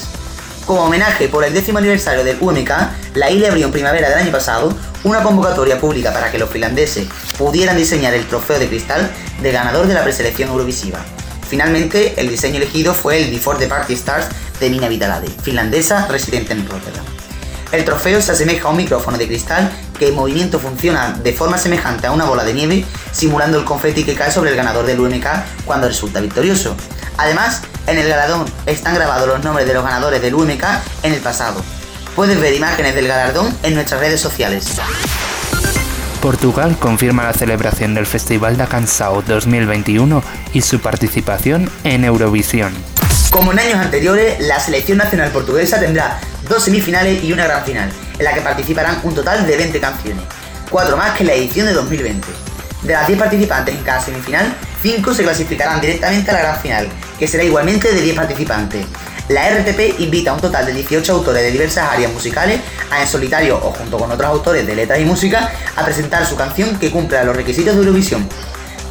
Como 0.66 0.84
homenaje 0.84 1.30
por 1.30 1.46
el 1.46 1.54
décimo 1.54 1.78
aniversario 1.78 2.26
del 2.26 2.38
UMK, 2.42 2.72
la 3.14 3.32
ILE 3.32 3.48
abrió 3.48 3.68
en 3.68 3.72
primavera 3.72 4.10
del 4.10 4.20
año 4.20 4.32
pasado 4.34 4.76
una 5.06 5.24
convocatoria 5.24 5.80
pública 5.80 6.12
para 6.12 6.32
que 6.34 6.38
los 6.38 6.50
finlandeses 6.50 7.08
pudieran 7.38 7.78
diseñar 7.78 8.14
el 8.14 8.28
trofeo 8.28 8.60
de 8.60 8.68
cristal 8.68 9.10
de 9.42 9.52
ganador 9.54 9.88
de 9.88 9.94
la 9.94 10.04
preselección 10.04 10.50
eurovisiva. 10.50 11.00
Finalmente, 11.54 12.20
el 12.20 12.30
diseño 12.30 12.58
elegido 12.58 12.96
fue 12.96 13.22
el 13.22 13.30
Before 13.30 13.60
the 13.60 13.68
Party 13.68 13.94
Stars 13.94 14.26
de 14.60 14.72
Nina 14.72 14.88
Vitalade, 14.88 15.28
finlandesa 15.28 16.08
residente 16.08 16.52
en 16.52 16.68
Rotterdam. 16.68 17.06
El 17.72 17.86
trofeo 17.86 18.24
se 18.24 18.32
asemeja 18.32 18.68
a 18.68 18.72
un 18.72 18.78
micrófono 18.78 19.20
de 19.20 19.28
cristal 19.28 19.72
que 20.00 20.08
en 20.08 20.16
movimiento 20.16 20.58
funciona 20.58 21.12
de 21.12 21.32
forma 21.32 21.60
semejante 21.60 22.08
a 22.08 22.12
una 22.12 22.26
bola 22.26 22.44
de 22.44 22.56
nieve, 22.56 22.86
simulando 23.12 23.60
el 23.60 23.66
confeti 23.66 24.04
que 24.04 24.16
cae 24.16 24.32
sobre 24.32 24.50
el 24.50 24.56
ganador 24.56 24.88
del 24.88 25.00
UMK 25.00 25.28
cuando 25.63 25.88
resulta 25.88 26.22
victorioso. 26.22 26.76
Además, 27.18 27.62
en 27.86 28.00
el 28.00 28.10
galardón 28.10 28.46
están 28.66 28.96
grabados 28.96 29.28
los 29.28 29.44
nombres 29.44 29.68
de 29.68 29.76
los 29.76 29.84
ganadores 29.84 30.24
del 30.24 30.34
UMK 30.34 30.63
en 31.04 31.13
el 31.13 31.20
pasado. 31.20 31.62
Puedes 32.16 32.42
ver 32.42 32.56
imágenes 32.56 32.96
del 32.96 33.08
galardón 33.08 33.56
en 33.62 33.76
nuestras 33.76 34.00
redes 34.00 34.20
sociales. 34.20 34.66
Portugal 36.24 36.78
confirma 36.80 37.24
la 37.24 37.34
celebración 37.34 37.94
del 37.96 38.06
Festival 38.06 38.56
da 38.56 38.66
Canção 38.66 39.22
2021 39.28 40.24
y 40.54 40.62
su 40.62 40.80
participación 40.80 41.70
en 41.84 42.06
Eurovisión. 42.06 42.72
Como 43.30 43.52
en 43.52 43.60
años 43.60 43.76
anteriores, 43.76 44.40
la 44.40 44.58
selección 44.62 45.00
nacional 45.00 45.32
portuguesa 45.32 45.82
tendrá 45.82 46.22
dos 46.48 46.64
semifinales 46.64 47.22
y 47.26 47.34
una 47.34 47.44
gran 47.44 47.66
final, 47.66 47.92
en 48.18 48.24
la 48.24 48.34
que 48.34 48.40
participarán 48.40 49.02
un 49.04 49.14
total 49.14 49.46
de 49.46 49.58
20 49.58 49.82
canciones, 49.82 50.24
cuatro 50.70 50.96
más 50.96 51.12
que 51.18 51.24
en 51.24 51.28
la 51.28 51.34
edición 51.34 51.68
de 51.68 51.74
2020. 51.74 52.26
De 52.84 52.94
las 52.94 53.06
10 53.06 53.20
participantes 53.20 53.76
en 53.76 53.84
cada 53.84 54.00
semifinal, 54.00 54.56
5 54.82 55.14
se 55.14 55.24
clasificarán 55.24 55.82
directamente 55.82 56.32
a 56.32 56.36
la 56.36 56.40
gran 56.40 56.60
final, 56.62 56.88
que 57.20 57.28
será 57.28 57.44
igualmente 57.44 57.94
de 57.94 58.02
10 58.02 58.16
participantes. 58.16 58.86
La 59.30 59.50
RTP 59.50 60.00
invita 60.00 60.32
a 60.32 60.34
un 60.34 60.42
total 60.42 60.66
de 60.66 60.74
18 60.74 61.14
autores 61.14 61.44
de 61.44 61.52
diversas 61.52 61.90
áreas 61.90 62.12
musicales 62.12 62.60
a 62.92 63.02
en 63.02 63.08
solitario 63.08 63.56
o 63.56 63.72
junto 63.72 63.98
con 63.98 64.12
otros 64.12 64.30
autores 64.30 64.68
de 64.68 64.76
letras 64.76 65.00
y 65.00 65.06
música 65.06 65.50
a 65.76 65.86
presentar 65.86 66.26
su 66.26 66.36
canción 66.36 66.78
que 66.78 66.92
cumpla 66.92 67.24
los 67.24 67.36
requisitos 67.36 67.76
de 67.76 67.82
Eurovisión. 67.82 68.28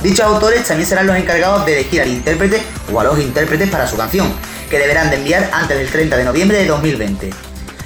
Dichos 0.03 0.25
autores 0.25 0.64
también 0.64 0.88
serán 0.88 1.07
los 1.07 1.16
encargados 1.16 1.66
de 1.66 1.81
elegir 1.81 2.01
al 2.01 2.09
intérprete 2.09 2.62
o 2.92 2.99
a 2.99 3.05
los 3.05 3.21
intérpretes 3.21 3.68
para 3.68 3.87
su 3.87 3.97
canción, 3.97 4.33
que 4.71 4.79
deberán 4.79 5.11
de 5.11 5.16
enviar 5.16 5.51
antes 5.53 5.77
del 5.77 5.88
30 5.88 6.16
de 6.16 6.25
noviembre 6.25 6.59
de 6.59 6.66
2020. 6.66 7.31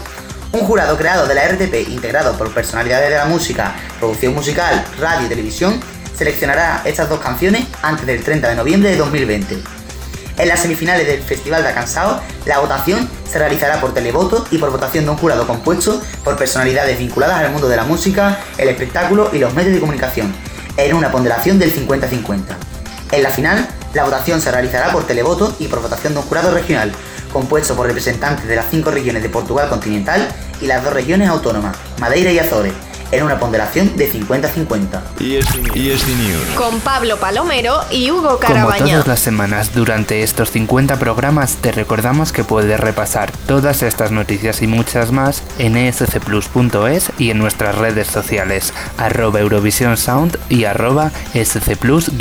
Un 0.52 0.60
jurado 0.60 0.96
creado 0.96 1.26
de 1.26 1.34
la 1.34 1.48
RTP 1.48 1.88
integrado 1.88 2.36
por 2.36 2.52
personalidades 2.52 3.10
de 3.10 3.16
la 3.16 3.26
música, 3.26 3.74
producción 3.98 4.34
musical, 4.34 4.84
radio 4.98 5.26
y 5.26 5.28
televisión 5.28 5.80
seleccionará 6.16 6.82
estas 6.84 7.08
dos 7.08 7.20
canciones 7.20 7.64
antes 7.82 8.06
del 8.06 8.22
30 8.22 8.48
de 8.48 8.56
noviembre 8.56 8.90
de 8.90 8.96
2020. 8.96 9.58
En 10.36 10.48
las 10.48 10.60
semifinales 10.60 11.06
del 11.06 11.22
Festival 11.22 11.62
de 11.62 11.72
Cansao, 11.72 12.20
la 12.44 12.58
votación 12.58 13.08
se 13.30 13.38
realizará 13.38 13.80
por 13.80 13.94
televoto 13.94 14.46
y 14.50 14.58
por 14.58 14.70
votación 14.70 15.04
de 15.04 15.10
un 15.10 15.16
jurado 15.16 15.46
compuesto 15.46 16.02
por 16.24 16.36
personalidades 16.36 16.98
vinculadas 16.98 17.38
al 17.38 17.50
mundo 17.50 17.68
de 17.68 17.76
la 17.76 17.84
música, 17.84 18.40
el 18.58 18.68
espectáculo 18.68 19.30
y 19.32 19.38
los 19.38 19.54
medios 19.54 19.74
de 19.74 19.80
comunicación, 19.80 20.34
en 20.76 20.94
una 20.94 21.12
ponderación 21.12 21.60
del 21.60 21.72
50-50. 21.72 22.40
En 23.12 23.22
la 23.22 23.30
final, 23.30 23.68
la 23.94 24.04
votación 24.04 24.40
se 24.40 24.50
realizará 24.50 24.92
por 24.92 25.06
televoto 25.06 25.54
y 25.58 25.68
por 25.68 25.80
votación 25.80 26.12
de 26.14 26.18
un 26.20 26.26
jurado 26.26 26.52
regional, 26.52 26.92
compuesto 27.32 27.74
por 27.74 27.86
representantes 27.86 28.46
de 28.46 28.56
las 28.56 28.66
cinco 28.70 28.90
regiones 28.90 29.22
de 29.22 29.28
Portugal 29.28 29.68
continental 29.68 30.28
y 30.60 30.66
las 30.66 30.82
dos 30.84 30.92
regiones 30.92 31.28
autónomas, 31.28 31.76
Madeira 31.98 32.32
y 32.32 32.38
Azores, 32.38 32.72
en 33.12 33.22
una 33.22 33.38
ponderación 33.38 33.96
de 33.96 34.10
50-50. 34.12 35.00
ESC 35.20 36.08
News. 36.08 36.48
Con 36.56 36.80
Pablo 36.80 37.16
Palomero 37.18 37.80
y 37.90 38.10
Hugo 38.10 38.38
Como 38.38 38.38
Carabaña. 38.40 38.86
todas 38.86 39.06
las 39.06 39.20
semanas 39.20 39.72
durante 39.74 40.22
estos 40.22 40.50
50 40.50 40.98
programas, 40.98 41.56
te 41.56 41.70
recordamos 41.70 42.32
que 42.32 42.42
puedes 42.44 42.80
repasar 42.80 43.30
todas 43.46 43.82
estas 43.82 44.10
noticias 44.10 44.62
y 44.62 44.66
muchas 44.66 45.12
más 45.12 45.42
en 45.58 45.76
escplus.es 45.76 47.12
y 47.18 47.30
en 47.30 47.38
nuestras 47.38 47.76
redes 47.76 48.08
sociales, 48.08 48.72
arroba 48.96 49.40
Eurovisión 49.40 49.96
Sound 49.96 50.38
y 50.48 50.64
arroba 50.64 51.12
scplus-es. 51.34 52.14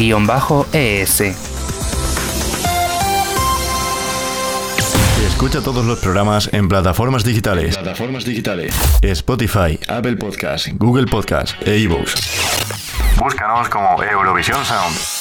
Escucha 5.43 5.61
todos 5.61 5.85
los 5.85 5.99
programas 5.99 6.49
en 6.53 6.69
plataformas 6.69 7.25
digitales. 7.25 7.75
Plataformas 7.75 8.23
digitales. 8.23 8.73
Spotify, 9.01 9.77
Apple 9.89 10.15
Podcast, 10.15 10.69
Google 10.75 11.05
Podcast 11.05 11.61
e 11.67 11.79
iVoox. 11.79 12.15
Búscanos 13.19 13.67
como 13.67 14.01
Eurovisión 14.01 14.63
Sound. 14.63 15.12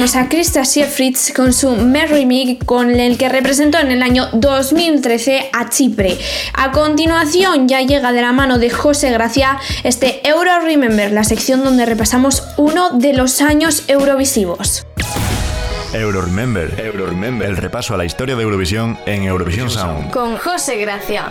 A 0.00 0.28
Krista 0.30 0.64
Siefritz 0.64 1.30
con 1.30 1.52
su 1.52 1.72
Marry 1.72 2.24
Me, 2.24 2.58
con 2.64 2.88
el 2.88 3.18
que 3.18 3.28
representó 3.28 3.78
en 3.78 3.90
el 3.90 4.02
año 4.02 4.30
2013 4.32 5.50
a 5.52 5.68
Chipre. 5.68 6.16
A 6.54 6.72
continuación 6.72 7.68
ya 7.68 7.82
llega 7.82 8.10
de 8.10 8.22
la 8.22 8.32
mano 8.32 8.58
de 8.58 8.70
José 8.70 9.10
Gracia 9.10 9.58
este 9.84 10.26
Euro 10.26 10.58
Remember, 10.60 11.12
la 11.12 11.22
sección 11.22 11.62
donde 11.64 11.84
repasamos 11.84 12.42
uno 12.56 12.98
de 12.98 13.12
los 13.12 13.42
años 13.42 13.84
eurovisivos. 13.88 14.86
Euro 15.92 16.22
Remember, 16.22 16.80
Euro 16.80 17.06
Remember, 17.06 17.46
el 17.46 17.58
repaso 17.58 17.92
a 17.92 17.98
la 17.98 18.06
historia 18.06 18.34
de 18.36 18.42
Eurovisión 18.42 18.98
en 19.04 19.24
Eurovisión 19.24 19.68
Sound. 19.68 20.10
Con 20.12 20.38
José 20.38 20.78
Gracia. 20.78 21.30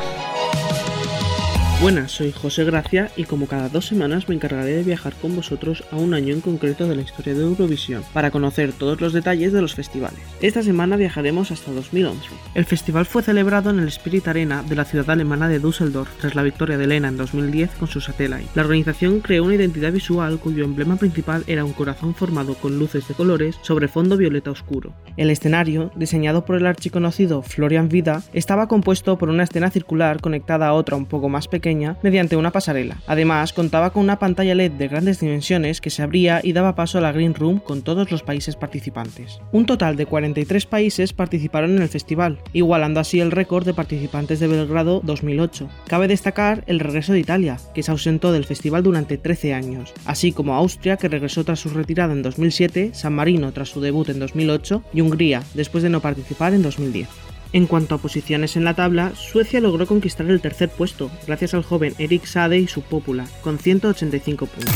Buenas, 1.82 2.12
soy 2.12 2.34
José 2.34 2.66
Gracia 2.66 3.10
y 3.16 3.24
como 3.24 3.48
cada 3.48 3.70
dos 3.70 3.86
semanas 3.86 4.28
me 4.28 4.36
encargaré 4.36 4.74
de 4.74 4.84
viajar 4.84 5.14
con 5.14 5.34
vosotros 5.34 5.86
a 5.92 5.96
un 5.96 6.14
año 6.14 6.34
en 6.34 6.42
concreto 6.42 6.90
de 6.90 6.96
la 6.98 7.04
historia 7.04 7.34
de 7.34 7.44
Eurovisión 7.44 8.04
para 8.12 8.32
conocer 8.32 8.74
todos 8.74 9.00
los 9.00 9.14
detalles 9.14 9.54
de 9.54 9.62
los 9.62 9.76
festivales. 9.76 10.20
Esta 10.42 10.62
semana 10.62 10.98
viajaremos 10.98 11.52
hasta 11.52 11.72
2011. 11.72 12.20
El 12.54 12.66
festival 12.66 13.06
fue 13.06 13.24
celebrado 13.24 13.70
en 13.70 13.80
el 13.80 13.88
Spirit 13.88 14.28
Arena 14.28 14.62
de 14.62 14.76
la 14.76 14.84
ciudad 14.84 15.10
alemana 15.10 15.48
de 15.48 15.60
Düsseldorf 15.60 16.10
tras 16.20 16.36
la 16.36 16.44
victoria 16.44 16.78
de 16.78 16.86
Lena 16.86 17.08
en 17.08 17.16
2010 17.16 17.70
con 17.80 17.88
su 17.88 18.02
Satellite. 18.02 18.50
La 18.56 18.64
organización 18.64 19.22
creó 19.22 19.46
una 19.46 19.56
identidad 19.56 19.94
visual 19.94 20.38
cuyo 20.38 20.66
emblema 20.66 20.98
principal 20.98 21.46
era 21.48 21.64
un 21.64 21.72
corazón 21.72 22.14
formado 22.14 22.56
con 22.56 22.78
luces 22.78 23.08
de 23.08 23.14
colores 23.14 23.56
sobre 23.62 23.88
fondo 23.88 24.18
violeta 24.18 24.52
oscuro. 24.52 24.92
El 25.16 25.30
escenario, 25.30 25.94
diseñado 25.96 26.44
por 26.44 26.58
el 26.58 26.68
archiconocido 26.68 27.42
Florian 27.42 27.88
Vida, 27.88 28.22
estaba 28.34 28.68
compuesto 28.68 29.18
por 29.18 29.30
una 29.30 29.44
escena 29.44 29.72
circular 29.72 30.20
conectada 30.20 30.68
a 30.68 30.74
otra 30.74 30.98
un 30.98 31.06
poco 31.06 31.30
más 31.30 31.48
pequeña 31.48 31.69
mediante 32.02 32.36
una 32.36 32.52
pasarela. 32.52 32.98
Además, 33.08 33.54
contaba 33.54 33.92
con 33.92 34.04
una 34.04 34.20
pantalla 34.20 34.56
LED 34.56 34.72
de 34.72 34.88
grandes 34.88 35.20
dimensiones 35.20 35.82
que 35.82 35.90
se 35.90 36.02
abría 36.02 36.40
y 36.44 36.54
daba 36.54 36.76
paso 36.76 36.98
a 36.98 37.02
la 37.02 37.12
Green 37.12 37.36
Room 37.36 37.60
con 37.60 37.82
todos 37.82 38.12
los 38.12 38.24
países 38.24 38.56
participantes. 38.56 39.40
Un 39.52 39.66
total 39.66 39.96
de 39.96 40.06
43 40.06 40.66
países 40.66 41.14
participaron 41.14 41.76
en 41.76 41.82
el 41.82 41.90
festival, 41.90 42.40
igualando 42.54 43.00
así 43.00 43.20
el 43.20 43.32
récord 43.32 43.66
de 43.66 43.74
participantes 43.74 44.40
de 44.40 44.48
Belgrado 44.48 45.02
2008. 45.04 45.70
Cabe 45.88 46.08
destacar 46.08 46.64
el 46.68 46.80
regreso 46.80 47.14
de 47.14 47.20
Italia, 47.20 47.58
que 47.74 47.84
se 47.84 47.92
ausentó 47.92 48.32
del 48.32 48.46
festival 48.46 48.84
durante 48.84 49.18
13 49.18 49.54
años, 49.54 49.94
así 50.06 50.32
como 50.32 50.56
Austria, 50.56 50.98
que 50.98 51.08
regresó 51.10 51.44
tras 51.44 51.60
su 51.60 51.70
retirada 51.70 52.14
en 52.14 52.24
2007, 52.24 52.92
San 52.94 53.14
Marino 53.14 53.52
tras 53.52 53.70
su 53.70 53.82
debut 53.82 54.10
en 54.10 54.20
2008 54.20 54.84
y 54.94 55.02
Hungría, 55.02 55.44
después 55.54 55.84
de 55.84 55.90
no 55.90 56.02
participar 56.02 56.54
en 56.54 56.64
2010. 56.64 57.29
En 57.52 57.66
cuanto 57.66 57.96
a 57.96 57.98
posiciones 57.98 58.56
en 58.56 58.64
la 58.64 58.76
tabla, 58.76 59.14
Suecia 59.16 59.60
logró 59.60 59.88
conquistar 59.88 60.30
el 60.30 60.40
tercer 60.40 60.70
puesto, 60.70 61.10
gracias 61.26 61.56
al 61.56 61.64
joven 61.64 61.96
Erik 61.98 62.26
Sade 62.26 62.60
y 62.60 62.68
su 62.68 62.84
Popula, 62.84 63.26
con 63.42 63.58
185 63.58 64.46
puntos. 64.46 64.76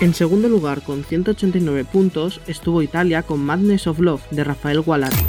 En 0.00 0.14
segundo 0.14 0.48
lugar, 0.48 0.82
con 0.82 1.04
189 1.04 1.84
puntos, 1.84 2.40
estuvo 2.48 2.82
Italia 2.82 3.22
con 3.22 3.38
Madness 3.38 3.86
of 3.86 4.00
Love 4.00 4.22
de 4.30 4.42
Rafael 4.42 4.80
Gualati. 4.80 5.24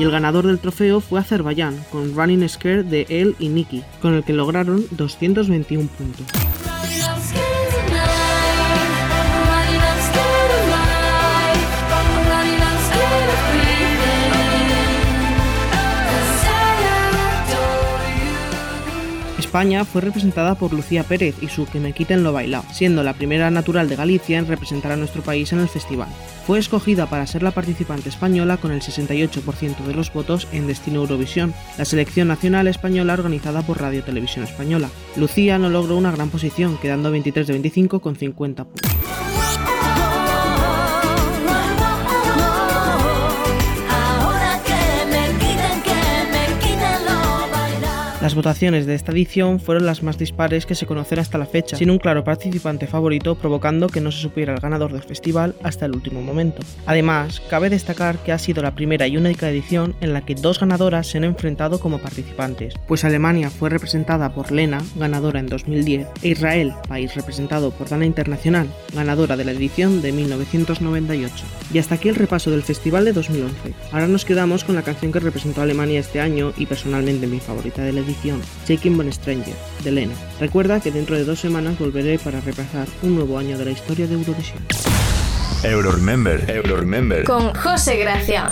Y 0.00 0.02
el 0.02 0.10
ganador 0.10 0.46
del 0.46 0.58
trofeo 0.58 1.02
fue 1.02 1.20
Azerbaiyán, 1.20 1.76
con 1.92 2.16
Running 2.16 2.48
Scare 2.48 2.84
de 2.84 3.04
él 3.10 3.36
y 3.38 3.50
Nikki, 3.50 3.84
con 4.00 4.14
el 4.14 4.24
que 4.24 4.32
lograron 4.32 4.82
221 4.92 5.90
puntos. 5.90 6.24
España 19.50 19.84
fue 19.84 20.00
representada 20.00 20.54
por 20.54 20.72
Lucía 20.72 21.02
Pérez 21.02 21.34
y 21.42 21.48
su 21.48 21.66
Que 21.66 21.80
me 21.80 21.92
quiten 21.92 22.22
lo 22.22 22.32
bailado, 22.32 22.64
siendo 22.72 23.02
la 23.02 23.14
primera 23.14 23.50
natural 23.50 23.88
de 23.88 23.96
Galicia 23.96 24.38
en 24.38 24.46
representar 24.46 24.92
a 24.92 24.96
nuestro 24.96 25.22
país 25.22 25.52
en 25.52 25.58
el 25.58 25.68
festival. 25.68 26.08
Fue 26.46 26.60
escogida 26.60 27.06
para 27.06 27.26
ser 27.26 27.42
la 27.42 27.50
participante 27.50 28.10
española 28.10 28.58
con 28.58 28.70
el 28.70 28.80
68% 28.80 29.84
de 29.84 29.94
los 29.94 30.12
votos 30.12 30.46
en 30.52 30.68
Destino 30.68 31.00
Eurovisión, 31.00 31.52
la 31.78 31.84
selección 31.84 32.28
nacional 32.28 32.68
española 32.68 33.14
organizada 33.14 33.62
por 33.62 33.80
Radio 33.80 34.04
Televisión 34.04 34.44
Española. 34.44 34.88
Lucía 35.16 35.58
no 35.58 35.68
logró 35.68 35.96
una 35.96 36.12
gran 36.12 36.30
posición, 36.30 36.78
quedando 36.78 37.10
23 37.10 37.48
de 37.48 37.52
25 37.52 37.98
con 37.98 38.14
50 38.14 38.64
puntos. 38.66 39.39
Las 48.20 48.34
votaciones 48.34 48.84
de 48.84 48.94
esta 48.94 49.12
edición 49.12 49.60
fueron 49.60 49.86
las 49.86 50.02
más 50.02 50.18
dispares 50.18 50.66
que 50.66 50.74
se 50.74 50.84
conocen 50.84 51.20
hasta 51.20 51.38
la 51.38 51.46
fecha, 51.46 51.78
sin 51.78 51.88
un 51.88 51.98
claro 51.98 52.22
participante 52.22 52.86
favorito 52.86 53.34
provocando 53.34 53.86
que 53.86 54.02
no 54.02 54.12
se 54.12 54.20
supiera 54.20 54.52
el 54.52 54.60
ganador 54.60 54.92
del 54.92 55.02
festival 55.02 55.54
hasta 55.62 55.86
el 55.86 55.94
último 55.94 56.20
momento. 56.20 56.60
Además, 56.84 57.40
cabe 57.48 57.70
destacar 57.70 58.18
que 58.18 58.32
ha 58.32 58.38
sido 58.38 58.62
la 58.62 58.74
primera 58.74 59.08
y 59.08 59.16
única 59.16 59.48
edición 59.48 59.94
en 60.02 60.12
la 60.12 60.20
que 60.20 60.34
dos 60.34 60.60
ganadoras 60.60 61.06
se 61.06 61.16
han 61.16 61.24
enfrentado 61.24 61.80
como 61.80 61.96
participantes, 61.96 62.74
pues 62.86 63.06
Alemania 63.06 63.48
fue 63.48 63.70
representada 63.70 64.34
por 64.34 64.52
Lena, 64.52 64.82
ganadora 64.96 65.40
en 65.40 65.46
2010, 65.46 66.06
e 66.20 66.28
Israel, 66.28 66.74
país 66.88 67.14
representado 67.14 67.70
por 67.70 67.88
Dana 67.88 68.04
Internacional, 68.04 68.68
ganadora 68.94 69.38
de 69.38 69.46
la 69.46 69.52
edición 69.52 70.02
de 70.02 70.12
1998. 70.12 71.32
Y 71.72 71.78
hasta 71.78 71.94
aquí 71.94 72.10
el 72.10 72.16
repaso 72.16 72.50
del 72.50 72.64
festival 72.64 73.06
de 73.06 73.14
2011. 73.14 73.72
Ahora 73.92 74.08
nos 74.08 74.26
quedamos 74.26 74.64
con 74.64 74.74
la 74.74 74.82
canción 74.82 75.10
que 75.10 75.20
representó 75.20 75.62
a 75.62 75.64
Alemania 75.64 76.00
este 76.00 76.20
año 76.20 76.52
y 76.58 76.66
personalmente 76.66 77.26
mi 77.26 77.40
favorita 77.40 77.82
de 77.82 77.92
la 77.94 78.00
edición, 78.00 78.09
Shaking 78.66 78.96
Von 78.96 79.12
Stranger, 79.12 79.54
de 79.82 79.90
Lena. 79.90 80.14
Recuerda 80.38 80.80
que 80.80 80.90
dentro 80.90 81.16
de 81.16 81.24
dos 81.24 81.40
semanas 81.40 81.78
volveré 81.78 82.18
para 82.18 82.40
repasar 82.40 82.86
un 83.02 83.14
nuevo 83.14 83.38
año 83.38 83.58
de 83.58 83.64
la 83.64 83.70
historia 83.70 84.06
de 84.06 84.14
Eurovisión. 84.14 84.58
Euro 85.62 85.92
Remember, 85.92 86.50
Euro 86.50 86.76
Remember. 86.76 87.24
Con 87.24 87.54
José 87.54 87.96
Gracia. 87.96 88.50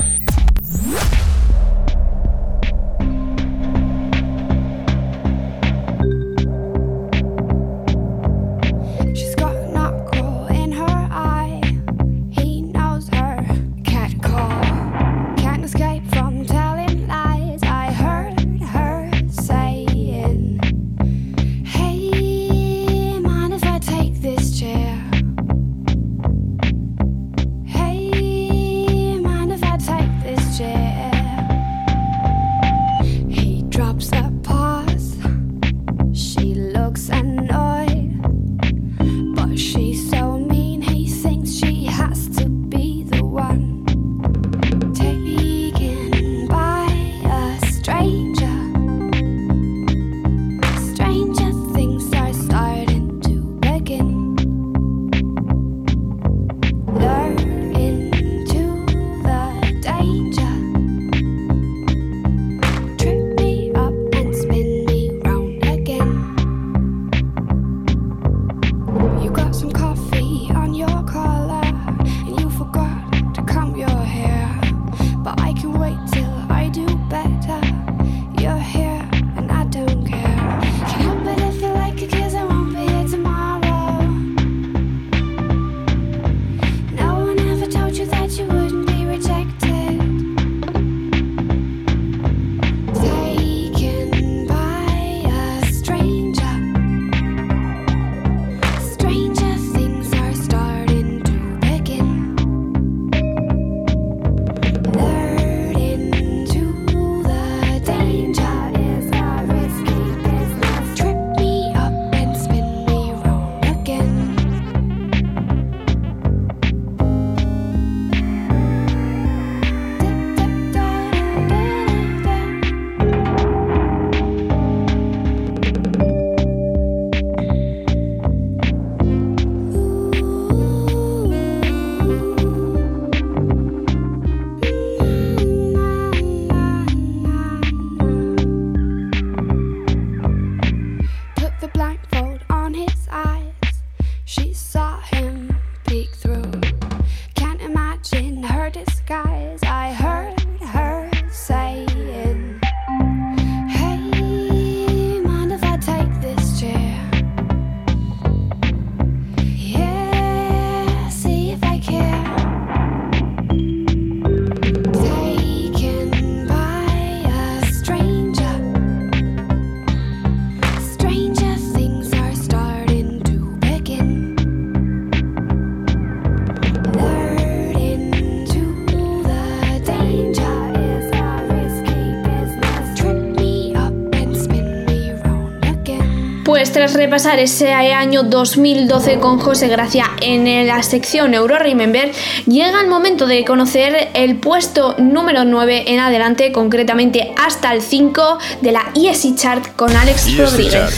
Pues 186.49 186.73
tras 186.73 186.95
repasar 186.95 187.39
ese 187.41 187.75
año 187.75 188.23
2012 188.23 189.19
con 189.19 189.39
José 189.39 189.69
Gracia 189.69 190.07
en 190.23 190.67
la 190.67 190.83
sección 190.83 191.35
Euro 191.35 191.59
Remember, 191.59 192.11
llega 192.47 192.81
el 192.81 192.89
momento 192.89 193.27
de 193.27 193.45
conocer 193.45 194.09
el 194.15 194.37
puesto 194.37 194.95
número 194.97 195.45
9 195.45 195.93
en 195.93 196.01
adelante, 196.01 196.51
concretamente 196.51 197.35
hasta 197.37 197.75
el 197.75 197.83
5 197.83 198.39
de 198.63 198.73
la 198.73 198.91
ESI 198.95 199.35
Chart 199.37 199.77
con 199.77 199.95
Alex 199.95 200.27
ESC 200.27 200.39
Rodríguez. 200.39 200.73
Chart. 200.73 200.95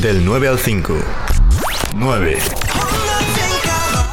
Del 0.00 0.24
9 0.24 0.48
al 0.48 0.58
5. 0.58 0.94
9. 1.96 2.38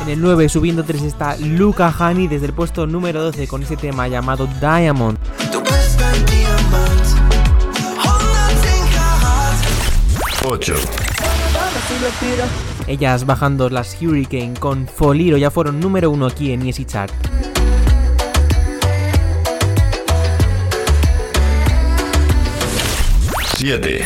En 0.01 0.09
el 0.09 0.19
9, 0.19 0.49
subiendo 0.49 0.83
3, 0.83 1.03
está 1.03 1.37
Luca 1.37 1.89
Hani 1.97 2.27
desde 2.27 2.47
el 2.47 2.53
puesto 2.53 2.85
número 2.85 3.23
12 3.23 3.47
con 3.47 3.63
ese 3.63 3.77
tema 3.77 4.09
llamado 4.09 4.49
Diamond. 4.59 5.17
8. 10.61 10.75
Ellas 12.85 13.25
bajando 13.25 13.67
las 13.71 13.99
Hurricane 13.99 14.53
con 14.59 14.87
Foliro 14.87 15.35
ya 15.37 15.49
fueron 15.49 15.79
número 15.79 16.11
1 16.11 16.27
aquí 16.27 16.51
en 16.51 16.67
Easy 16.67 16.85
Chart. 16.85 17.11
7. 23.57 24.05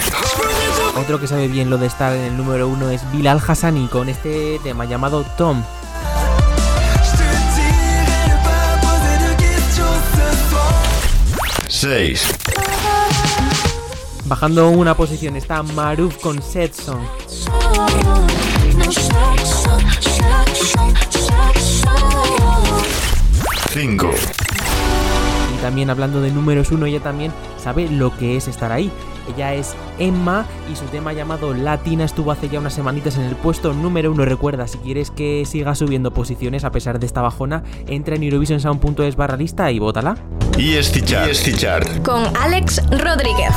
Otro 0.97 1.19
que 1.19 1.27
sabe 1.27 1.49
bien 1.49 1.69
lo 1.69 1.77
de 1.77 1.87
estar 1.87 2.15
en 2.15 2.23
el 2.23 2.37
número 2.37 2.69
1 2.69 2.89
es 2.91 3.11
Bilal 3.11 3.41
Hassani 3.45 3.87
con 3.87 4.07
este 4.07 4.57
tema 4.63 4.85
llamado 4.85 5.25
Tom. 5.37 5.61
6. 11.67 12.74
Bajando 14.27 14.69
una 14.71 14.97
posición 14.97 15.35
está 15.35 15.61
Maruf 15.61 16.17
con 16.17 16.41
Set 16.41 16.73
Song. 16.73 17.03
5. 23.69 24.09
Y 25.53 25.61
también 25.61 25.91
hablando 25.91 26.21
de 26.21 26.31
números 26.31 26.71
1, 26.71 26.87
ella 26.87 27.01
también 27.01 27.31
sabe 27.65 27.89
lo 27.89 28.15
que 28.15 28.37
es 28.37 28.47
estar 28.47 28.71
ahí. 28.71 28.91
Ella 29.33 29.55
es 29.55 29.75
Emma 29.97 30.45
y 30.71 30.75
su 30.75 30.85
tema 30.85 31.13
llamado 31.13 31.51
Latina 31.55 32.03
estuvo 32.03 32.31
hace 32.31 32.47
ya 32.47 32.59
unas 32.59 32.75
semanitas 32.75 33.17
en 33.17 33.23
el 33.23 33.35
puesto 33.35 33.73
número 33.73 34.11
1. 34.11 34.23
Recuerda, 34.23 34.67
si 34.67 34.77
quieres 34.77 35.09
que 35.09 35.45
siga 35.47 35.73
subiendo 35.73 36.13
posiciones 36.13 36.63
a 36.63 36.71
pesar 36.71 36.99
de 36.99 37.07
esta 37.07 37.23
bajona, 37.23 37.63
entra 37.87 38.15
en 38.15 38.21
eurovisionsound.es 38.21 39.15
barra 39.15 39.35
lista 39.35 39.71
y 39.71 39.79
Chart. 41.05 41.31
ESC 41.31 41.57
Chart. 41.57 42.03
Con 42.03 42.23
Alex 42.37 42.83
Rodríguez. 42.91 43.55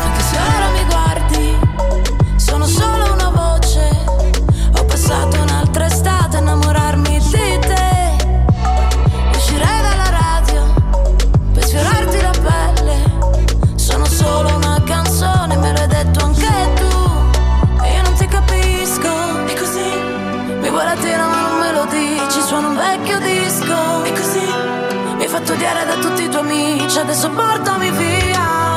Odiare 25.69 25.85
da 25.85 25.95
tutti 25.97 26.23
i 26.23 26.29
tuoi 26.29 26.43
amici. 26.43 26.99
Adesso 26.99 27.31
portami 27.31 27.91
via. 27.91 28.75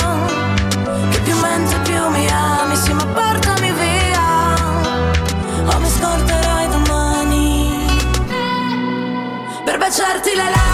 Che 1.10 1.20
più 1.20 1.36
mentre 1.40 1.80
più 1.80 2.08
mi 2.10 2.28
ami, 2.28 2.76
sì 2.76 2.94
ma 2.94 3.06
portami 3.06 3.72
via 3.72 4.56
O 5.66 5.80
mi 5.80 5.90
scorderai 5.90 6.70
domani 6.70 7.86
Per 9.66 9.78
baciarti 9.78 10.36
le 10.36 10.44
labbra 10.44 10.71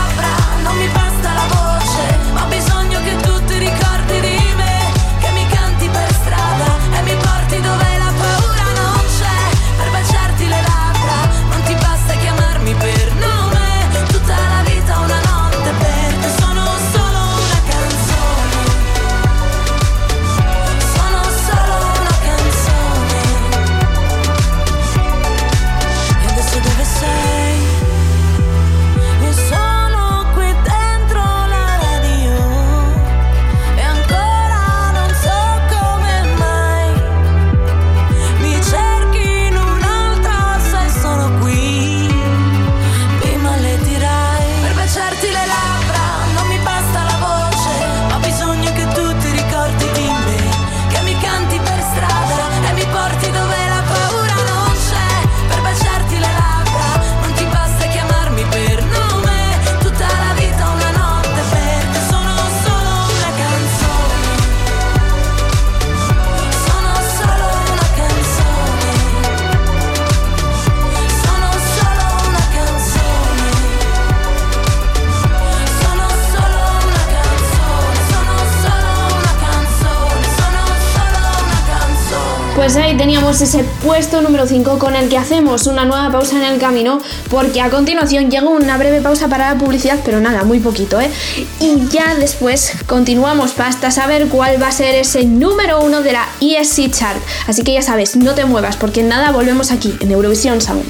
ese 83.42 83.64
puesto 83.86 84.22
número 84.22 84.48
5 84.48 84.80
con 84.80 84.96
el 84.96 85.10
que 85.10 85.18
hacemos 85.18 85.68
una 85.68 85.86
nueva 85.86 86.12
pausa 86.12 86.38
en 86.38 86.44
el 86.44 86.60
camino 86.60 87.00
porque 87.30 87.62
a 87.62 87.70
continuación 87.70 88.30
llega 88.32 88.48
una 88.48 88.78
breve 88.78 89.02
pausa 89.02 89.28
para 89.28 89.54
la 89.54 89.60
publicidad, 89.60 90.00
pero 90.04 90.20
nada, 90.20 90.44
muy 90.44 90.60
poquito, 90.60 91.00
¿eh? 91.00 91.12
Y 91.60 91.88
ya 91.90 92.16
después 92.16 92.74
continuamos 92.86 93.60
hasta 93.60 93.92
saber 93.92 94.28
cuál 94.28 94.62
va 94.62 94.68
a 94.68 94.72
ser 94.72 94.96
ese 94.96 95.26
número 95.26 95.82
1 95.82 96.02
de 96.02 96.14
la 96.14 96.28
ESC 96.40 96.92
Chart. 96.92 97.22
Así 97.48 97.64
que 97.64 97.74
ya 97.74 97.82
sabes, 97.82 98.16
no 98.16 98.34
te 98.34 98.46
muevas 98.46 98.78
porque 98.78 99.02
en 99.02 99.10
nada 99.10 99.32
volvemos 99.32 99.72
aquí 99.72 99.96
en 100.00 100.12
Eurovisión 100.12 100.62
Sound. 100.62 100.86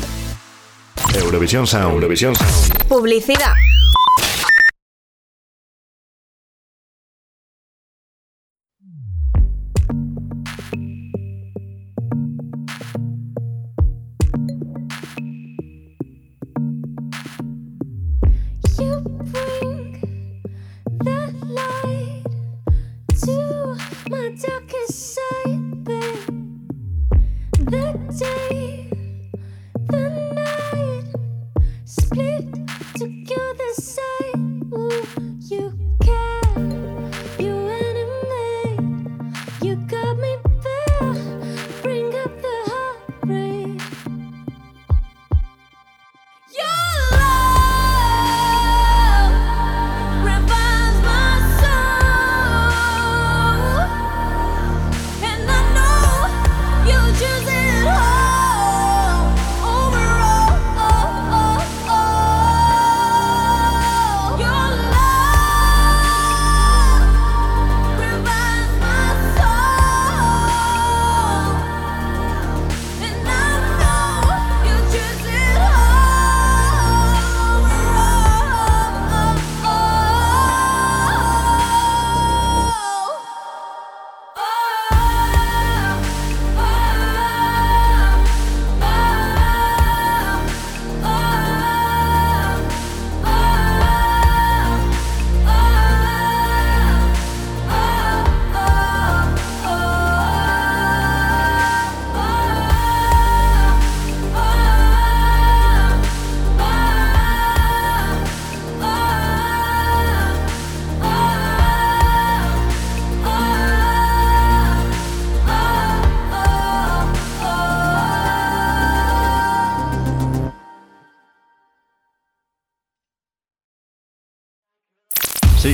Eurovisión 1.16 1.68
Sound. 1.68 1.94
Eurovisión 1.94 2.36
Sound. 2.36 2.88
Publicidad. 2.88 3.54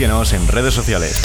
Síguenos 0.03 0.33
en 0.33 0.45
redes 0.49 0.73
sociales. 0.73 1.21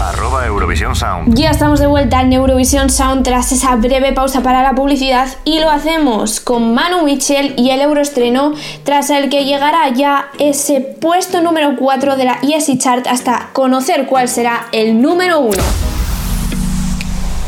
Arroba 0.00 0.46
Eurovisión 0.46 0.96
Sound. 0.96 1.34
Ya 1.34 1.50
estamos 1.50 1.78
de 1.78 1.86
vuelta 1.86 2.22
en 2.22 2.32
Eurovisión 2.32 2.88
Sound 2.88 3.24
tras 3.24 3.52
esa 3.52 3.76
breve 3.76 4.14
pausa 4.14 4.42
para 4.42 4.62
la 4.62 4.74
publicidad 4.74 5.28
y 5.44 5.60
lo 5.60 5.68
hacemos 5.68 6.40
con 6.40 6.72
Manu 6.72 7.04
Mitchell 7.04 7.52
y 7.58 7.68
el 7.68 7.82
Euroestreno 7.82 8.54
tras 8.84 9.10
el 9.10 9.28
que 9.28 9.44
llegará 9.44 9.90
ya 9.90 10.30
ese 10.38 10.80
puesto 10.80 11.42
número 11.42 11.76
4 11.76 12.16
de 12.16 12.24
la 12.24 12.38
ESC 12.42 12.78
Chart 12.78 13.06
hasta 13.06 13.50
conocer 13.52 14.06
cuál 14.06 14.30
será 14.30 14.68
el 14.72 15.02
número 15.02 15.40
1. 15.40 15.62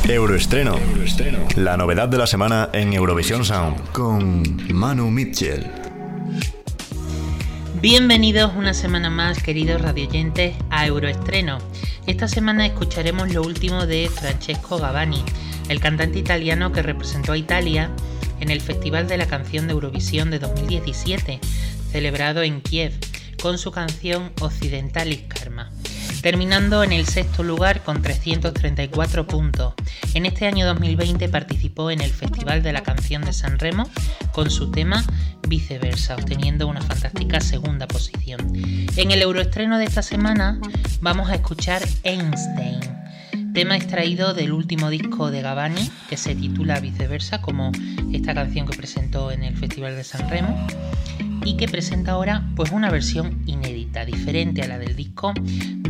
Euroestreno. 0.07 0.77
La 1.57 1.79
novedad 1.79 2.09
de 2.09 2.19
la 2.19 2.27
semana 2.27 2.69
en 2.75 2.93
Eurovisión 2.93 3.43
Sound 3.43 3.91
con 3.93 4.43
Manu 4.71 5.11
Mitchell. 5.11 5.80
Bienvenidos 7.81 8.53
una 8.57 8.75
semana 8.75 9.09
más, 9.09 9.43
queridos 9.43 9.81
radioyentes, 9.81 10.55
a 10.69 10.87
Euroestreno. 10.87 11.57
Esta 12.07 12.29
semana 12.29 12.67
escucharemos 12.67 13.33
lo 13.33 13.41
último 13.41 13.87
de 13.87 14.11
Francesco 14.11 14.77
Gavani, 14.77 15.25
el 15.71 15.81
cantante 15.81 16.19
italiano 16.19 16.73
que 16.73 16.83
representó 16.83 17.33
a 17.33 17.39
Italia 17.39 17.91
en 18.39 18.51
el 18.51 18.61
Festival 18.61 19.09
de 19.09 19.17
la 19.17 19.29
Canción 19.29 19.67
de 19.67 19.73
Eurovisión 19.73 20.31
de 20.31 20.41
2017, 20.41 21.41
celebrado 21.91 22.43
en 22.43 22.61
Kiev, 22.61 22.93
con 23.41 23.57
su 23.57 23.71
canción 23.71 24.31
Occidentalis 24.41 25.23
Karma 25.23 25.71
terminando 26.21 26.85
en 26.85 26.93
el 26.93 27.07
sexto 27.07 27.43
lugar 27.43 27.83
con 27.83 28.03
334 28.03 29.27
puntos. 29.27 29.75
En 30.15 30.27
este 30.27 30.47
año 30.47 30.67
2020 30.67 31.29
participó 31.29 31.91
en 31.91 32.01
el 32.01 32.11
Festival 32.11 32.63
de 32.63 32.73
la 32.73 32.83
Canción 32.83 33.23
de 33.23 33.33
San 33.33 33.59
Remo 33.59 33.89
con 34.33 34.51
su 34.51 34.71
tema 34.71 35.05
Viceversa, 35.49 36.17
obteniendo 36.17 36.67
una 36.67 36.83
fantástica 36.83 37.41
segunda 37.41 37.87
posición. 37.87 38.53
En 38.97 39.11
el 39.11 39.23
euroestreno 39.23 39.79
de 39.79 39.85
esta 39.85 40.03
semana 40.03 40.61
vamos 41.01 41.31
a 41.31 41.35
escuchar 41.35 41.83
Einstein 42.03 42.81
tema 43.53 43.77
extraído 43.77 44.33
del 44.35 44.53
último 44.53 44.91
disco 44.91 45.31
de 45.31 45.43
Gavani 45.43 45.91
que 46.09 46.17
se 46.17 46.35
titula 46.35 46.81
Viceversa, 46.81 47.41
como 47.43 47.73
esta 48.13 48.35
canción 48.35 48.67
que 48.67 48.77
presentó 48.77 49.33
en 49.33 49.43
el 49.43 49.57
Festival 49.57 49.97
de 49.97 50.05
San 50.05 50.29
Remo 50.29 50.67
y 51.45 51.57
que 51.57 51.67
presenta 51.67 52.13
ahora 52.13 52.45
pues 52.55 52.71
una 52.71 52.91
versión 52.91 53.43
inédita, 53.47 54.05
diferente 54.05 54.63
a 54.63 54.69
la 54.69 54.79
del 54.79 54.95
disco, 54.95 55.33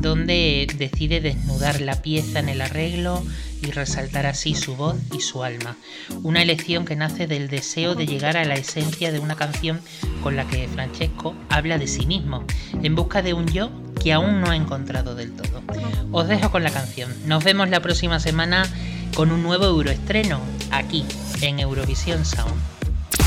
donde 0.00 0.66
decide 0.78 1.20
desnudar 1.20 1.80
la 1.80 2.00
pieza 2.02 2.38
en 2.38 2.48
el 2.48 2.61
arreglo 2.61 3.22
y 3.62 3.70
resaltar 3.72 4.26
así 4.26 4.54
su 4.54 4.76
voz 4.76 4.96
y 5.14 5.20
su 5.20 5.44
alma. 5.44 5.76
Una 6.22 6.42
elección 6.42 6.84
que 6.84 6.96
nace 6.96 7.26
del 7.26 7.48
deseo 7.48 7.94
de 7.94 8.06
llegar 8.06 8.36
a 8.36 8.44
la 8.44 8.54
esencia 8.54 9.12
de 9.12 9.20
una 9.20 9.36
canción 9.36 9.80
con 10.22 10.36
la 10.36 10.46
que 10.46 10.68
Francesco 10.68 11.34
habla 11.50 11.78
de 11.78 11.88
sí 11.88 12.06
mismo, 12.06 12.44
en 12.82 12.94
busca 12.94 13.20
de 13.20 13.34
un 13.34 13.46
yo 13.48 13.70
que 14.03 14.12
aún 14.12 14.40
no 14.40 14.51
ha 14.51 14.57
encontrado 14.57 15.14
del 15.14 15.32
todo. 15.32 15.62
Os 16.11 16.26
dejo 16.26 16.51
con 16.51 16.64
la 16.64 16.70
canción. 16.70 17.12
Nos 17.26 17.44
vemos 17.44 17.68
la 17.68 17.80
próxima 17.80 18.18
semana 18.18 18.66
con 19.14 19.30
un 19.30 19.42
nuevo 19.42 19.66
euroestreno 19.66 20.40
aquí 20.70 21.05
en 21.42 21.61
Eurovisión 21.61 22.24
Sound. 22.24 22.55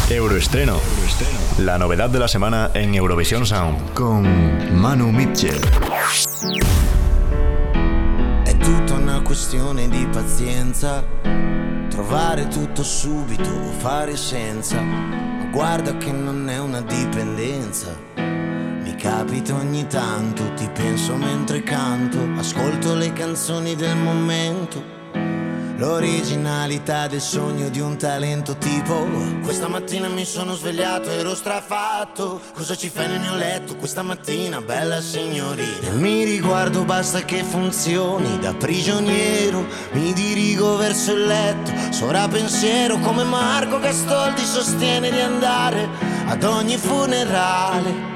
Euroestreno. 0.09 0.79
La 1.59 1.77
novedad 1.77 2.09
de 2.09 2.19
la 2.19 2.27
semana 2.27 2.71
en 2.73 2.93
Eurovisión 2.93 3.45
Sound 3.45 3.93
con 3.93 4.75
Manu 4.75 5.11
Mitchell. 5.11 5.59
È 8.43 8.57
tutta 8.57 8.93
una 8.95 9.21
questione 9.21 9.87
di 9.87 10.07
pazienza. 10.11 11.03
Trovare 11.89 12.47
tutto 12.47 12.83
subito 12.83 13.49
o 13.49 13.71
fare 13.79 14.17
senza. 14.17 14.81
Ma 14.81 15.47
guarda 15.51 15.95
che 15.97 16.11
non 16.11 16.49
è 16.49 16.59
una 16.59 16.81
dipendenza. 16.81 17.95
Capita 19.03 19.55
ogni 19.55 19.85
tanto, 19.87 20.53
ti 20.53 20.65
penso 20.69 21.17
mentre 21.17 21.61
canto. 21.61 22.17
Ascolto 22.37 22.95
le 22.95 23.11
canzoni 23.11 23.75
del 23.75 23.97
momento. 23.97 24.81
L'originalità 25.75 27.07
del 27.07 27.19
sogno 27.19 27.67
di 27.67 27.81
un 27.81 27.97
talento 27.97 28.55
tipo 28.55 29.05
Questa 29.43 29.67
mattina 29.67 30.07
mi 30.07 30.23
sono 30.23 30.53
svegliato, 30.53 31.09
ero 31.09 31.35
strafatto 31.35 32.39
Cosa 32.53 32.75
ci 32.75 32.89
fai 32.89 33.07
nel 33.07 33.19
mio 33.19 33.35
letto 33.35 33.75
questa 33.75 34.03
mattina, 34.03 34.61
bella 34.61 35.01
signorina? 35.01 35.89
Mi 35.93 36.23
riguardo, 36.23 36.85
basta 36.85 37.23
che 37.23 37.43
funzioni 37.43 38.37
Da 38.39 38.53
prigioniero 38.53 39.65
mi 39.93 40.13
dirigo 40.13 40.77
verso 40.77 41.11
il 41.11 41.25
letto 41.25 41.71
Sora 41.89 42.27
pensiero 42.27 42.99
come 42.99 43.23
Marco 43.23 43.79
Gastoldi 43.79 44.45
sostiene 44.45 45.09
di 45.09 45.19
andare 45.19 45.89
Ad 46.27 46.43
ogni 46.43 46.77
funerale 46.77 48.12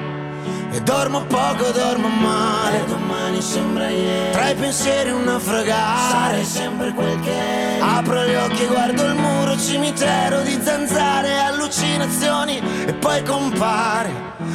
e 0.77 0.81
dormo 0.81 1.25
poco, 1.25 1.71
dormo 1.71 2.07
male. 2.07 2.85
Domani 2.85 3.41
sembra 3.41 3.89
ieri. 3.89 4.31
Tra 4.31 4.49
i 4.49 4.55
pensieri 4.55 5.09
un 5.09 5.23
naufragare 5.23 6.09
Sarei 6.09 6.45
sempre 6.45 6.93
quel 6.93 7.19
che 7.21 7.79
Apro 7.79 8.23
gli 8.23 8.35
occhi 8.35 8.63
e 8.63 8.67
guardo 8.67 9.03
il 9.05 9.15
muro 9.15 9.57
Cimitero 9.57 10.41
di 10.41 10.59
zanzare 10.61 11.39
Allucinazioni. 11.39 12.61
E 12.85 12.93
poi 12.93 13.23
compare 13.23 14.11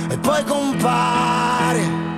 E 0.08 0.16
poi 0.18 0.44
compare. 0.44 2.10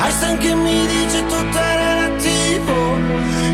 Einstein 0.00 0.38
che 0.38 0.54
mi 0.54 0.86
dice 0.86 1.26
tutto 1.26 1.58
è 1.58 1.74
relativo. 1.76 2.96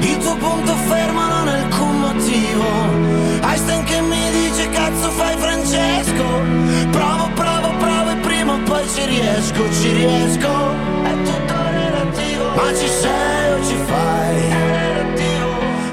Il 0.01 0.19
tuo 0.19 0.37
punto 0.37 0.75
fermo 0.75 1.27
non 1.27 1.49
è 1.49 1.59
alcun 1.61 2.01
motivo. 2.01 2.67
Einstein 3.43 3.85
che 3.85 4.01
mi 4.01 4.31
dice 4.31 4.69
cazzo 4.71 5.11
fai 5.11 5.37
Francesco. 5.37 6.25
Provo, 6.91 7.31
provo, 7.35 7.64
poi 8.65 8.89
ci 8.89 9.05
riesco, 9.05 9.73
ci 9.73 9.93
riesco. 9.93 10.49
È 11.03 11.23
tutto 11.23 11.55
relativo. 11.71 12.49
Ma 12.55 12.75
ci 12.75 12.89
sei 12.89 13.53
o 13.53 13.65
ci 13.65 13.77
fai? 13.87 14.37
È 14.37 14.93
relativo. 14.93 15.49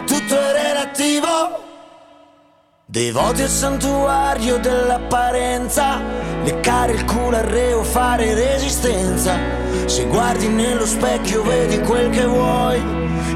Tutto 0.06 0.40
è 0.40 0.52
relativo. 0.64 1.30
Devoti 2.86 3.42
al 3.42 3.50
santuario 3.50 4.58
dell'apparenza. 4.58 6.00
Leccare 6.44 6.94
il 6.94 7.06
culo 7.06 7.38
al 7.38 7.44
reo, 7.44 7.84
fare 7.84 8.34
resistenza. 8.34 9.38
Se 9.86 10.06
guardi 10.06 10.48
nello 10.48 10.86
specchio 10.86 11.44
vedi 11.44 11.80
quel 11.82 12.10
che 12.10 12.26
vuoi. 12.26 12.80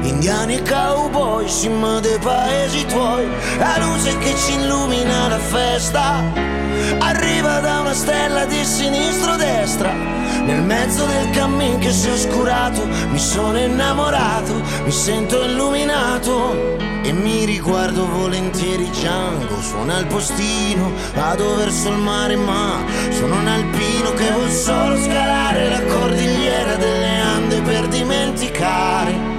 Indiani 0.02 0.56
e 0.56 0.62
cowboy, 0.62 1.48
cima 1.48 2.00
dei 2.00 2.18
paesi 2.18 2.84
tuoi. 2.86 3.26
La 3.58 3.76
luce 3.78 4.16
che 4.18 4.34
ci 4.36 4.54
illumina 4.54 5.28
la 5.28 5.38
festa 5.38 6.65
Arriva 6.98 7.60
da 7.60 7.80
una 7.80 7.94
stella 7.94 8.44
di 8.44 8.64
sinistro-destra 8.64 9.92
Nel 9.92 10.62
mezzo 10.62 11.04
del 11.06 11.30
cammin 11.30 11.78
che 11.78 11.92
si 11.92 12.08
è 12.08 12.12
oscurato 12.12 12.86
Mi 13.10 13.18
sono 13.18 13.58
innamorato, 13.58 14.54
mi 14.84 14.90
sento 14.90 15.42
illuminato. 15.42 16.84
E 17.02 17.12
mi 17.12 17.44
riguardo 17.44 18.08
volentieri 18.08 18.90
Django 18.90 19.60
Suona 19.60 19.98
il 19.98 20.06
postino, 20.06 20.90
vado 21.14 21.54
verso 21.54 21.88
il 21.88 21.98
mare 21.98 22.34
ma 22.34 22.84
Sono 23.10 23.36
un 23.36 23.46
alpino 23.46 24.12
che 24.14 24.28
vuol 24.32 24.50
solo 24.50 24.96
scalare 25.00 25.68
La 25.68 25.82
cordigliera 25.84 26.74
delle 26.74 27.20
Ande 27.20 27.60
per 27.60 27.86
dimenticare 27.86 29.36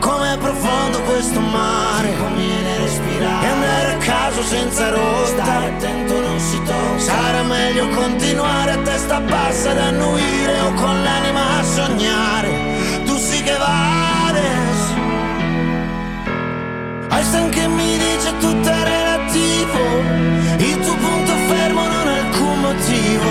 Com'è 0.00 0.36
profondo 0.38 1.00
questo 1.02 1.40
mare. 1.40 2.16
Conviene 2.16 2.78
respirare 2.78 3.05
E 3.42 3.46
andare 3.46 3.92
a 3.92 3.96
caso 3.98 4.42
senza 4.42 4.88
rotta. 4.90 5.26
Stare 5.26 5.66
attento 5.66 6.20
non 6.20 6.38
si 6.38 6.62
tocca. 6.62 6.98
Sarà 6.98 7.42
meglio 7.42 7.88
continuare 7.88 8.70
a 8.72 8.78
testa 8.78 9.20
bassa 9.20 9.70
ad 9.70 9.78
annuire 9.78 10.60
O 10.60 10.72
con 10.74 11.02
l'anima 11.02 11.58
a 11.58 11.62
sognare. 11.62 13.04
Tu 13.04 13.16
sì 13.16 13.42
che 13.42 13.56
vales 13.56 14.94
Einstein 17.10 17.48
che 17.50 17.66
mi 17.66 17.96
dice 17.96 18.36
tutto 18.38 18.68
è 18.68 18.82
relativo. 18.84 19.78
Il 20.58 20.78
tuo 20.80 20.94
punto 20.96 21.32
fermo 21.48 21.86
non 21.86 22.08
ha 22.08 22.16
alcun 22.20 22.60
motivo. 22.60 23.30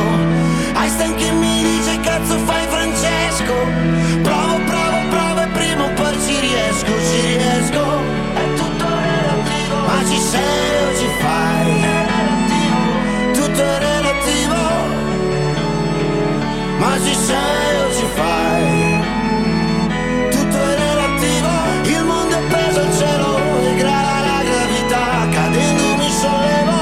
Einstein 0.75 1.15
che 1.15 1.31
mi 1.31 1.63
dice 1.63 1.99
cazzo 1.99 2.37
fai 2.39 2.65
Francesco. 2.67 3.53
Provo, 4.21 4.57
provo, 4.65 4.97
provo 5.09 5.41
e 5.41 5.47
prima 5.47 5.83
o 5.83 5.89
poi 5.93 6.17
ci 6.25 6.39
riesco, 6.39 6.91
ci 7.09 7.37
riesco 7.37 8.14
ci 10.15 10.21
sei 10.21 10.83
o 10.83 10.85
ci 10.97 11.07
fai. 11.19 11.71
Tutto 13.33 13.61
è 13.61 13.77
relativo 13.79 14.55
Ma 16.77 16.97
ci 17.03 17.13
sei 17.13 17.81
o 17.83 17.93
ci 17.93 18.05
fai. 18.15 19.03
Tutto 20.31 20.57
è 20.57 20.75
relativo 20.87 21.49
Il 21.83 22.03
mondo 22.05 22.37
è 22.37 22.41
peso 22.47 22.79
al 22.79 22.93
cielo 22.95 23.39
e 23.67 23.75
grava 23.75 24.21
la 24.27 24.41
gravità. 24.47 25.27
Cadendo 25.31 25.95
mi 25.97 26.09
sollevo 26.09 26.77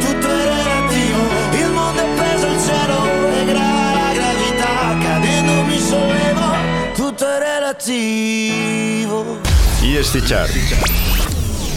Tutto 0.00 0.28
è 0.28 0.44
relativo 0.56 1.20
Il 1.58 1.70
mondo 1.70 2.00
è 2.00 2.06
peso 2.16 2.46
al 2.46 2.58
cielo 2.64 2.98
e 3.36 3.44
grava 3.44 3.92
la 4.00 4.12
gravità. 4.14 4.96
Cadendo 5.02 5.52
mi 5.64 5.78
sollevo 5.78 6.46
Tutto 6.94 7.28
è 7.28 7.38
relativo. 7.38 9.40
ESC 9.82 10.22
Chart. 10.26 11.17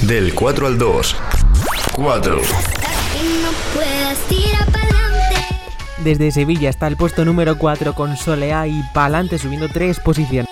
Del 0.02 0.34
4 0.34 0.68
al 0.68 0.78
2. 0.80 1.16
4. 1.94 2.42
Desde 6.04 6.32
Sevilla 6.32 6.70
está 6.70 6.88
el 6.88 6.98
puesto 6.98 7.24
número 7.24 7.58
4 7.58 7.94
con 7.94 8.18
Soleá 8.18 8.66
y 8.66 8.82
Palante 8.94 9.38
subiendo 9.38 9.70
3 9.70 10.00
posiciones. 10.00 10.50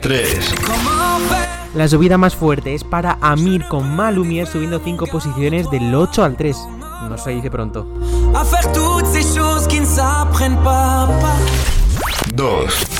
3. 0.00 0.54
La 1.74 1.88
subida 1.88 2.16
más 2.16 2.36
fuerte 2.36 2.74
es 2.74 2.84
para 2.84 3.18
Amir 3.20 3.66
con 3.66 3.96
Malumier 3.96 4.46
subiendo 4.46 4.80
5 4.82 5.08
posiciones 5.08 5.68
del 5.70 5.92
8 5.92 6.22
al 6.22 6.36
3. 6.36 6.56
No 7.08 7.18
se 7.18 7.30
dice 7.30 7.50
pronto. 7.50 7.84
2. 12.34 12.95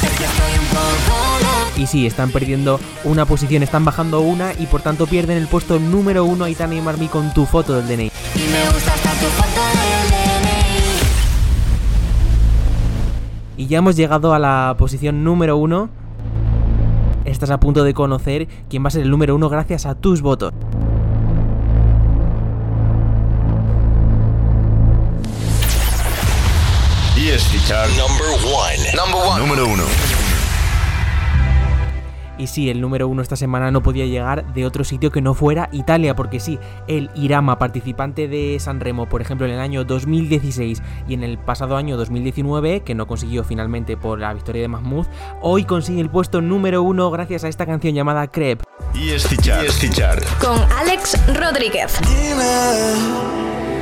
Y 1.76 1.86
sí, 1.86 2.06
están 2.06 2.30
perdiendo 2.30 2.80
una 3.04 3.26
posición, 3.26 3.62
están 3.62 3.84
bajando 3.84 4.20
una 4.20 4.52
y 4.58 4.66
por 4.66 4.80
tanto 4.80 5.06
pierden 5.06 5.36
el 5.36 5.46
puesto 5.46 5.78
número 5.78 6.24
1 6.24 6.44
Aitana 6.44 6.74
y 6.74 6.80
Marmi 6.80 7.08
con 7.08 7.34
tu 7.34 7.44
foto 7.44 7.74
del 7.74 7.86
DNI. 7.86 8.10
Y 8.34 8.38
me 8.50 8.64
gusta 8.72 8.94
hasta 8.94 9.10
tu 9.10 9.26
foto 9.26 9.60
del 9.60 10.10
DNI. 10.10 10.56
Y 13.58 13.66
ya 13.66 13.78
hemos 13.78 13.96
llegado 13.96 14.32
a 14.32 14.38
la 14.38 14.74
posición 14.78 15.22
número 15.22 15.58
1. 15.58 15.90
Estás 17.26 17.50
a 17.50 17.60
punto 17.60 17.84
de 17.84 17.92
conocer 17.92 18.48
quién 18.70 18.82
va 18.84 18.88
a 18.88 18.90
ser 18.90 19.02
el 19.02 19.10
número 19.10 19.34
1 19.34 19.48
gracias 19.48 19.84
a 19.84 19.94
tus 19.94 20.22
votos. 20.22 20.52
Number 27.96 28.28
one. 28.54 28.78
Number 28.94 29.20
one. 29.20 29.40
número 29.40 29.66
1. 29.66 30.15
Y 32.38 32.48
sí, 32.48 32.68
el 32.68 32.80
número 32.80 33.08
1 33.08 33.22
esta 33.22 33.36
semana 33.36 33.70
no 33.70 33.82
podía 33.82 34.06
llegar 34.06 34.52
de 34.52 34.66
otro 34.66 34.84
sitio 34.84 35.10
que 35.10 35.22
no 35.22 35.34
fuera 35.34 35.68
Italia, 35.72 36.14
porque 36.14 36.40
sí, 36.40 36.58
el 36.86 37.10
Irama, 37.14 37.58
participante 37.58 38.28
de 38.28 38.58
San 38.60 38.80
Remo, 38.80 39.06
por 39.06 39.22
ejemplo, 39.22 39.46
en 39.46 39.52
el 39.52 39.60
año 39.60 39.84
2016 39.84 40.82
y 41.08 41.14
en 41.14 41.22
el 41.22 41.38
pasado 41.38 41.76
año 41.76 41.96
2019, 41.96 42.80
que 42.80 42.94
no 42.94 43.06
consiguió 43.06 43.44
finalmente 43.44 43.96
por 43.96 44.20
la 44.20 44.34
victoria 44.34 44.62
de 44.62 44.68
Mahmoud, 44.68 45.06
hoy 45.40 45.64
consigue 45.64 46.00
el 46.00 46.10
puesto 46.10 46.40
número 46.42 46.82
1 46.82 47.10
gracias 47.10 47.44
a 47.44 47.48
esta 47.48 47.66
canción 47.66 47.94
llamada 47.94 48.26
Crepe. 48.26 48.64
ESC 48.94 49.40
Chart. 49.42 49.66
ESC 49.66 49.94
Chart. 49.94 50.24
Con 50.40 50.58
Alex 50.78 51.18
Rodríguez. 51.34 51.98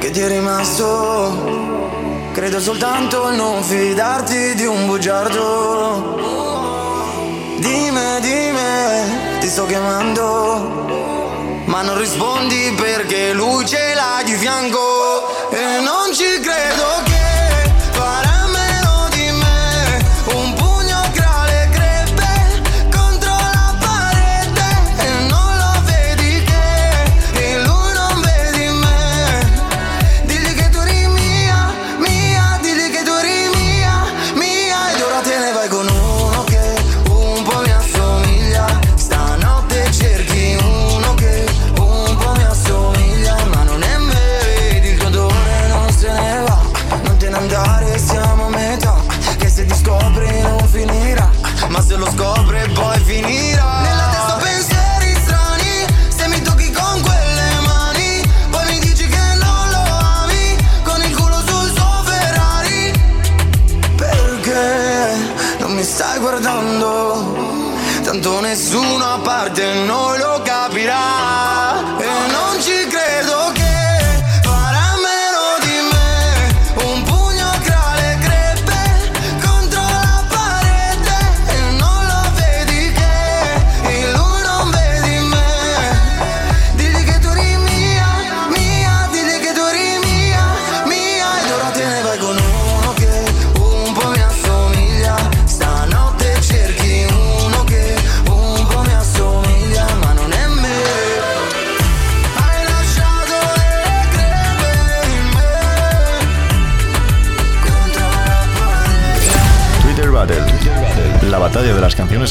Che 0.00 0.11
ti 0.11 0.20
è 0.20 0.28
rimasto. 0.28 1.82
Credo 2.32 2.59
soltanto 2.59 3.34
non 3.34 3.62
fidarti 3.62 4.55
di 4.55 4.66
un 4.66 4.86
bugiardo. 4.86 6.43
Dimmi, 7.64 8.20
dimmi, 8.20 9.38
ti 9.40 9.48
sto 9.48 9.64
chiamando. 9.64 10.22
Ma 11.64 11.80
non 11.80 11.96
rispondi 11.96 12.74
perché 12.76 13.32
lui 13.32 13.66
ce 13.66 13.94
l'ha 13.94 14.20
di 14.22 14.36
fianco. 14.36 15.48
E 15.50 15.80
non 15.80 16.12
ci 16.12 16.40
credo 16.40 17.02
che 17.04 17.13
guardando 66.35 67.37
Tanto 68.03 68.41
nessuno 68.41 69.05
a 69.05 69.18
parte 69.20 69.72
noi 69.85 70.18
lo 70.18 70.41
capirà 70.43 71.74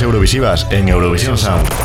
eurovisivas 0.04 0.68
en 0.70 0.90
Eurovisión 0.90 1.38
Sound. 1.38 1.83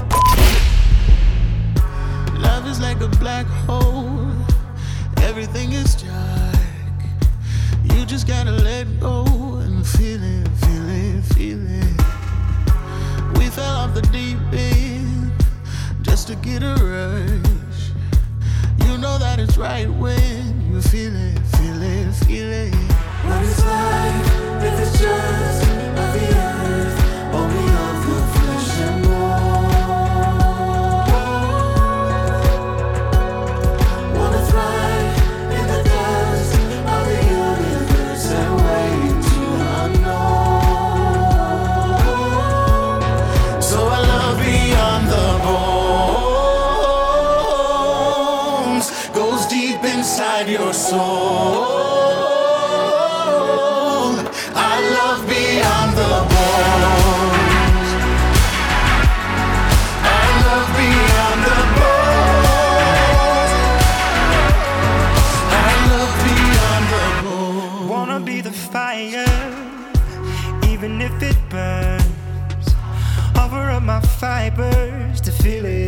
feeling. 75.49 75.88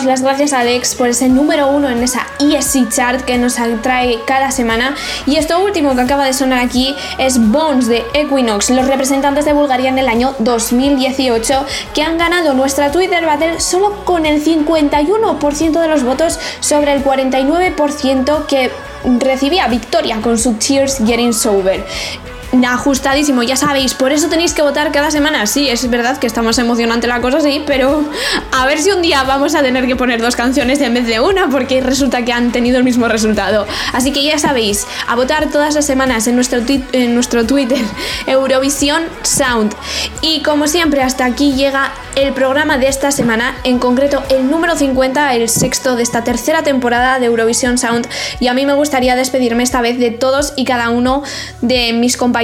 Las 0.00 0.22
gracias 0.22 0.54
a 0.54 0.60
Alex 0.60 0.94
por 0.94 1.08
ese 1.08 1.28
número 1.28 1.68
uno 1.68 1.90
en 1.90 2.02
esa 2.02 2.26
ESC 2.40 2.88
chart 2.88 3.20
que 3.26 3.36
nos 3.36 3.56
trae 3.82 4.20
cada 4.26 4.50
semana. 4.50 4.94
Y 5.26 5.36
esto 5.36 5.62
último 5.62 5.94
que 5.94 6.00
acaba 6.00 6.24
de 6.24 6.32
sonar 6.32 6.64
aquí 6.64 6.96
es 7.18 7.38
Bones 7.38 7.88
de 7.88 8.02
Equinox, 8.14 8.70
los 8.70 8.86
representantes 8.86 9.44
de 9.44 9.52
Bulgaria 9.52 9.90
en 9.90 9.98
el 9.98 10.08
año 10.08 10.34
2018, 10.38 11.66
que 11.94 12.02
han 12.02 12.16
ganado 12.16 12.54
nuestra 12.54 12.90
Twitter 12.90 13.26
Battle 13.26 13.60
solo 13.60 14.04
con 14.04 14.24
el 14.24 14.42
51% 14.42 15.80
de 15.80 15.88
los 15.88 16.02
votos 16.04 16.40
sobre 16.60 16.94
el 16.94 17.04
49% 17.04 18.46
que 18.46 18.70
recibía 19.18 19.68
Victoria 19.68 20.20
con 20.22 20.38
su 20.38 20.54
Tears 20.54 20.98
Getting 21.04 21.34
Sober 21.34 21.84
ajustadísimo, 22.66 23.42
ya 23.42 23.56
sabéis, 23.56 23.94
por 23.94 24.12
eso 24.12 24.28
tenéis 24.28 24.52
que 24.52 24.62
votar 24.62 24.92
cada 24.92 25.10
semana. 25.10 25.46
Sí, 25.46 25.68
es 25.68 25.88
verdad 25.88 26.18
que 26.18 26.26
está 26.26 26.42
más 26.42 26.58
emocionante 26.58 27.06
la 27.06 27.20
cosa, 27.20 27.40
sí, 27.40 27.62
pero 27.66 28.04
a 28.50 28.66
ver 28.66 28.78
si 28.78 28.90
un 28.90 29.00
día 29.00 29.22
vamos 29.24 29.54
a 29.54 29.62
tener 29.62 29.86
que 29.86 29.96
poner 29.96 30.20
dos 30.20 30.36
canciones 30.36 30.80
en 30.80 30.92
vez 30.94 31.06
de 31.06 31.20
una, 31.20 31.48
porque 31.48 31.80
resulta 31.80 32.24
que 32.24 32.32
han 32.32 32.52
tenido 32.52 32.78
el 32.78 32.84
mismo 32.84 33.08
resultado. 33.08 33.66
Así 33.92 34.12
que 34.12 34.22
ya 34.22 34.38
sabéis, 34.38 34.86
a 35.06 35.16
votar 35.16 35.50
todas 35.50 35.74
las 35.74 35.86
semanas 35.86 36.26
en 36.26 36.34
nuestro, 36.34 36.60
en 36.92 37.14
nuestro 37.14 37.46
Twitter, 37.46 37.82
Eurovisión 38.26 39.02
Sound. 39.22 39.74
Y 40.20 40.42
como 40.42 40.66
siempre, 40.66 41.02
hasta 41.02 41.24
aquí 41.24 41.54
llega 41.54 41.92
el 42.16 42.34
programa 42.34 42.76
de 42.76 42.88
esta 42.88 43.10
semana, 43.10 43.56
en 43.64 43.78
concreto 43.78 44.22
el 44.28 44.50
número 44.50 44.76
50, 44.76 45.34
el 45.34 45.48
sexto 45.48 45.96
de 45.96 46.02
esta 46.02 46.22
tercera 46.22 46.62
temporada 46.62 47.18
de 47.18 47.26
Eurovisión 47.26 47.78
Sound. 47.78 48.06
Y 48.40 48.48
a 48.48 48.54
mí 48.54 48.66
me 48.66 48.74
gustaría 48.74 49.16
despedirme 49.16 49.62
esta 49.62 49.80
vez 49.80 49.98
de 49.98 50.10
todos 50.10 50.52
y 50.56 50.64
cada 50.64 50.90
uno 50.90 51.22
de 51.62 51.94
mis 51.94 52.18
compañeros 52.18 52.41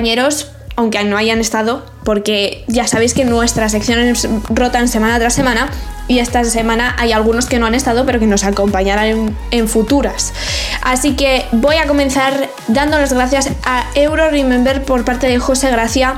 aunque 0.76 1.02
no 1.02 1.16
hayan 1.16 1.40
estado, 1.40 1.84
porque 2.04 2.64
ya 2.68 2.86
sabéis 2.86 3.12
que 3.12 3.24
nuestras 3.24 3.72
secciones 3.72 4.28
rotan 4.48 4.88
semana 4.88 5.18
tras 5.18 5.34
semana 5.34 5.68
y 6.06 6.20
esta 6.20 6.44
semana 6.44 6.94
hay 6.98 7.12
algunos 7.12 7.46
que 7.46 7.58
no 7.58 7.66
han 7.66 7.74
estado, 7.74 8.06
pero 8.06 8.20
que 8.20 8.26
nos 8.26 8.44
acompañarán 8.44 9.36
en, 9.50 9.68
futuras. 9.68 10.32
Así 10.82 11.16
que 11.16 11.46
voy 11.52 11.76
a 11.76 11.86
comenzar 11.86 12.48
dando 12.68 12.98
las 12.98 13.12
gracias 13.12 13.50
a 13.64 13.86
Euro 13.94 14.30
Remember 14.30 14.84
por 14.84 15.04
parte 15.04 15.26
de 15.26 15.38
José 15.38 15.70
Gracia 15.70 16.14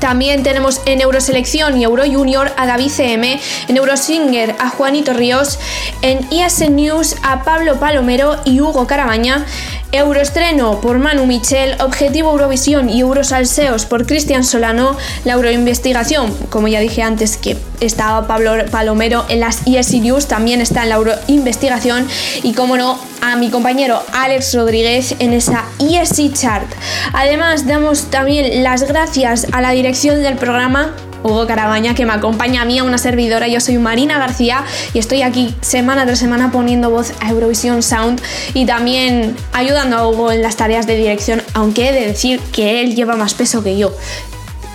también 0.00 0.44
tenemos 0.44 0.80
en 0.86 1.00
Euroselección 1.00 1.76
y 1.76 1.84
Euro 1.84 2.04
Junior 2.04 2.52
a 2.56 2.66
David 2.66 2.90
CM, 2.90 3.40
en 3.66 3.76
Eurosinger 3.76 4.54
a 4.60 4.68
Juanito 4.68 5.12
Ríos, 5.12 5.58
en 6.02 6.20
ESN 6.30 6.76
News 6.76 7.16
a 7.22 7.42
Pablo 7.42 7.80
Palomero 7.80 8.40
y 8.44 8.60
Hugo 8.60 8.86
Carabaña, 8.86 9.44
Euroestreno 9.92 10.80
por 10.80 10.98
Manu 10.98 11.24
Michel, 11.26 11.76
Objetivo 11.80 12.32
Eurovisión 12.32 12.90
y 12.90 13.00
Eurosalseos 13.00 13.86
por 13.86 14.06
Cristian 14.06 14.44
Solano, 14.44 14.96
la 15.24 15.32
Euroinvestigación, 15.32 16.34
como 16.50 16.68
ya 16.68 16.80
dije 16.80 17.02
antes 17.02 17.36
que 17.36 17.56
estaba 17.80 18.26
Pablo 18.26 18.52
Palomero 18.70 19.24
en 19.28 19.40
las 19.40 19.66
ESC 19.66 19.94
News, 19.94 20.26
también 20.26 20.60
está 20.60 20.82
en 20.82 20.90
la 20.90 20.96
Euroinvestigación 20.96 22.06
y 22.42 22.52
como 22.52 22.76
no, 22.76 22.98
a 23.20 23.36
mi 23.36 23.50
compañero 23.50 24.02
Alex 24.12 24.54
Rodríguez 24.54 25.14
en 25.18 25.32
esa 25.32 25.64
ESC 25.78 26.32
Chart. 26.34 26.70
Además, 27.12 27.66
damos 27.66 28.10
también 28.10 28.62
las 28.62 28.82
gracias 28.82 29.46
a 29.52 29.60
la 29.60 29.70
dirección 29.70 30.22
del 30.22 30.36
programa 30.36 30.94
Hugo 31.22 31.46
Carabaña, 31.46 31.94
que 31.94 32.06
me 32.06 32.12
acompaña 32.12 32.62
a 32.62 32.64
mí, 32.64 32.78
a 32.78 32.84
una 32.84 32.98
servidora. 32.98 33.48
Yo 33.48 33.60
soy 33.60 33.78
Marina 33.78 34.18
García 34.18 34.64
y 34.94 34.98
estoy 34.98 35.22
aquí 35.22 35.54
semana 35.60 36.04
tras 36.04 36.18
semana 36.18 36.50
poniendo 36.50 36.90
voz 36.90 37.12
a 37.20 37.30
Eurovisión 37.30 37.82
Sound 37.82 38.20
y 38.54 38.66
también 38.66 39.36
ayudando 39.52 39.96
a 39.96 40.08
Hugo 40.08 40.32
en 40.32 40.42
las 40.42 40.56
tareas 40.56 40.86
de 40.86 40.96
dirección, 40.96 41.42
aunque 41.54 41.88
he 41.88 41.92
de 41.92 42.06
decir 42.06 42.40
que 42.52 42.80
él 42.80 42.94
lleva 42.94 43.16
más 43.16 43.34
peso 43.34 43.62
que 43.62 43.76
yo. 43.76 43.92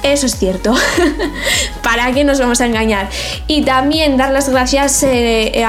Eso 0.04 0.26
es 0.26 0.36
cierto. 0.38 0.76
¿Para 1.84 2.12
qué 2.12 2.26
nos 2.26 2.38
vamos 2.40 2.60
a 2.60 2.66
engañar? 2.66 3.10
Y 3.48 3.62
también 3.62 4.18
dar 4.18 4.32
las 4.32 4.50
gracias 4.50 5.02
eh, 5.04 5.64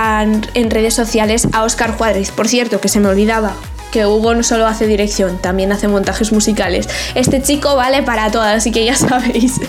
en 0.54 0.70
redes 0.70 0.94
sociales 0.94 1.46
a 1.52 1.62
Oscar 1.62 1.96
Juárez. 1.96 2.32
Por 2.32 2.48
cierto, 2.48 2.80
que 2.80 2.88
se 2.88 2.98
me 2.98 3.08
olvidaba 3.08 3.54
que 3.94 4.06
Hugo 4.06 4.34
no 4.34 4.42
solo 4.42 4.66
hace 4.66 4.88
dirección, 4.88 5.38
también 5.38 5.70
hace 5.70 5.86
montajes 5.86 6.32
musicales. 6.32 6.88
Este 7.14 7.40
chico 7.40 7.76
vale 7.76 8.02
para 8.02 8.28
todas, 8.32 8.56
así 8.56 8.72
que 8.72 8.84
ya 8.84 8.96
sabéis. 8.96 9.60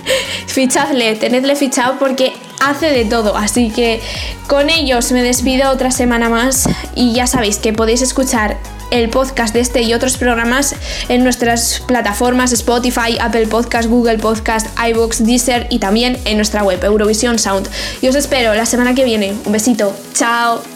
Fichadle, 0.47 1.15
tenedle 1.15 1.55
fichado 1.55 1.99
porque 1.99 2.34
hace 2.59 2.88
de 2.88 3.05
todo. 3.05 3.38
Así 3.38 3.69
que 3.69 4.01
con 4.47 4.71
ellos 4.71 5.11
me 5.11 5.21
despido 5.21 5.69
otra 5.69 5.91
semana 5.91 6.28
más 6.28 6.67
y 6.95 7.13
ya 7.13 7.28
sabéis 7.28 7.57
que 7.57 7.71
podéis 7.71 8.01
escuchar 8.01 8.57
el 8.89 9.09
podcast 9.09 9.53
de 9.53 9.59
este 9.59 9.84
y 9.84 9.93
otros 9.93 10.17
programas 10.17 10.73
en 11.07 11.23
nuestras 11.23 11.84
plataformas 11.86 12.51
Spotify, 12.51 13.19
Apple 13.21 13.45
Podcast, 13.45 13.88
Google 13.88 14.17
Podcast, 14.17 14.67
iBooks, 14.89 15.23
Deezer 15.23 15.67
y 15.69 15.78
también 15.78 16.17
en 16.26 16.38
nuestra 16.38 16.63
web 16.63 16.84
Eurovisión 16.84 17.38
Sound. 17.38 17.69
Y 18.01 18.07
os 18.07 18.15
espero 18.15 18.55
la 18.55 18.65
semana 18.65 18.95
que 18.95 19.05
viene. 19.05 19.36
Un 19.45 19.51
besito. 19.51 19.95
Chao. 20.15 20.74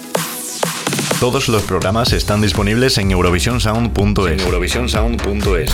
Todos 1.20 1.50
los 1.50 1.64
programas 1.64 2.14
están 2.14 2.40
disponibles 2.40 2.98
en 2.98 3.12
eurovisionsound.es. 3.12 4.42
eurovisionsound.es. 4.42 5.72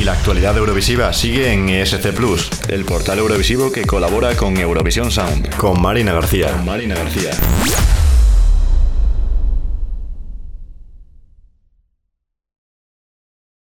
Y 0.00 0.04
la 0.04 0.14
actualidad 0.14 0.56
eurovisiva 0.56 1.12
sigue 1.12 1.52
en 1.52 1.68
ESC 1.68 2.14
Plus, 2.14 2.48
el 2.68 2.86
portal 2.86 3.18
eurovisivo 3.18 3.70
que 3.70 3.82
colabora 3.82 4.34
con 4.34 4.56
Eurovisión 4.56 5.10
Sound. 5.10 5.54
Con 5.56 5.82
Marina 5.82 6.14
García. 6.14 6.50
Con 6.50 6.64
Marina 6.64 6.94
García. 6.94 7.32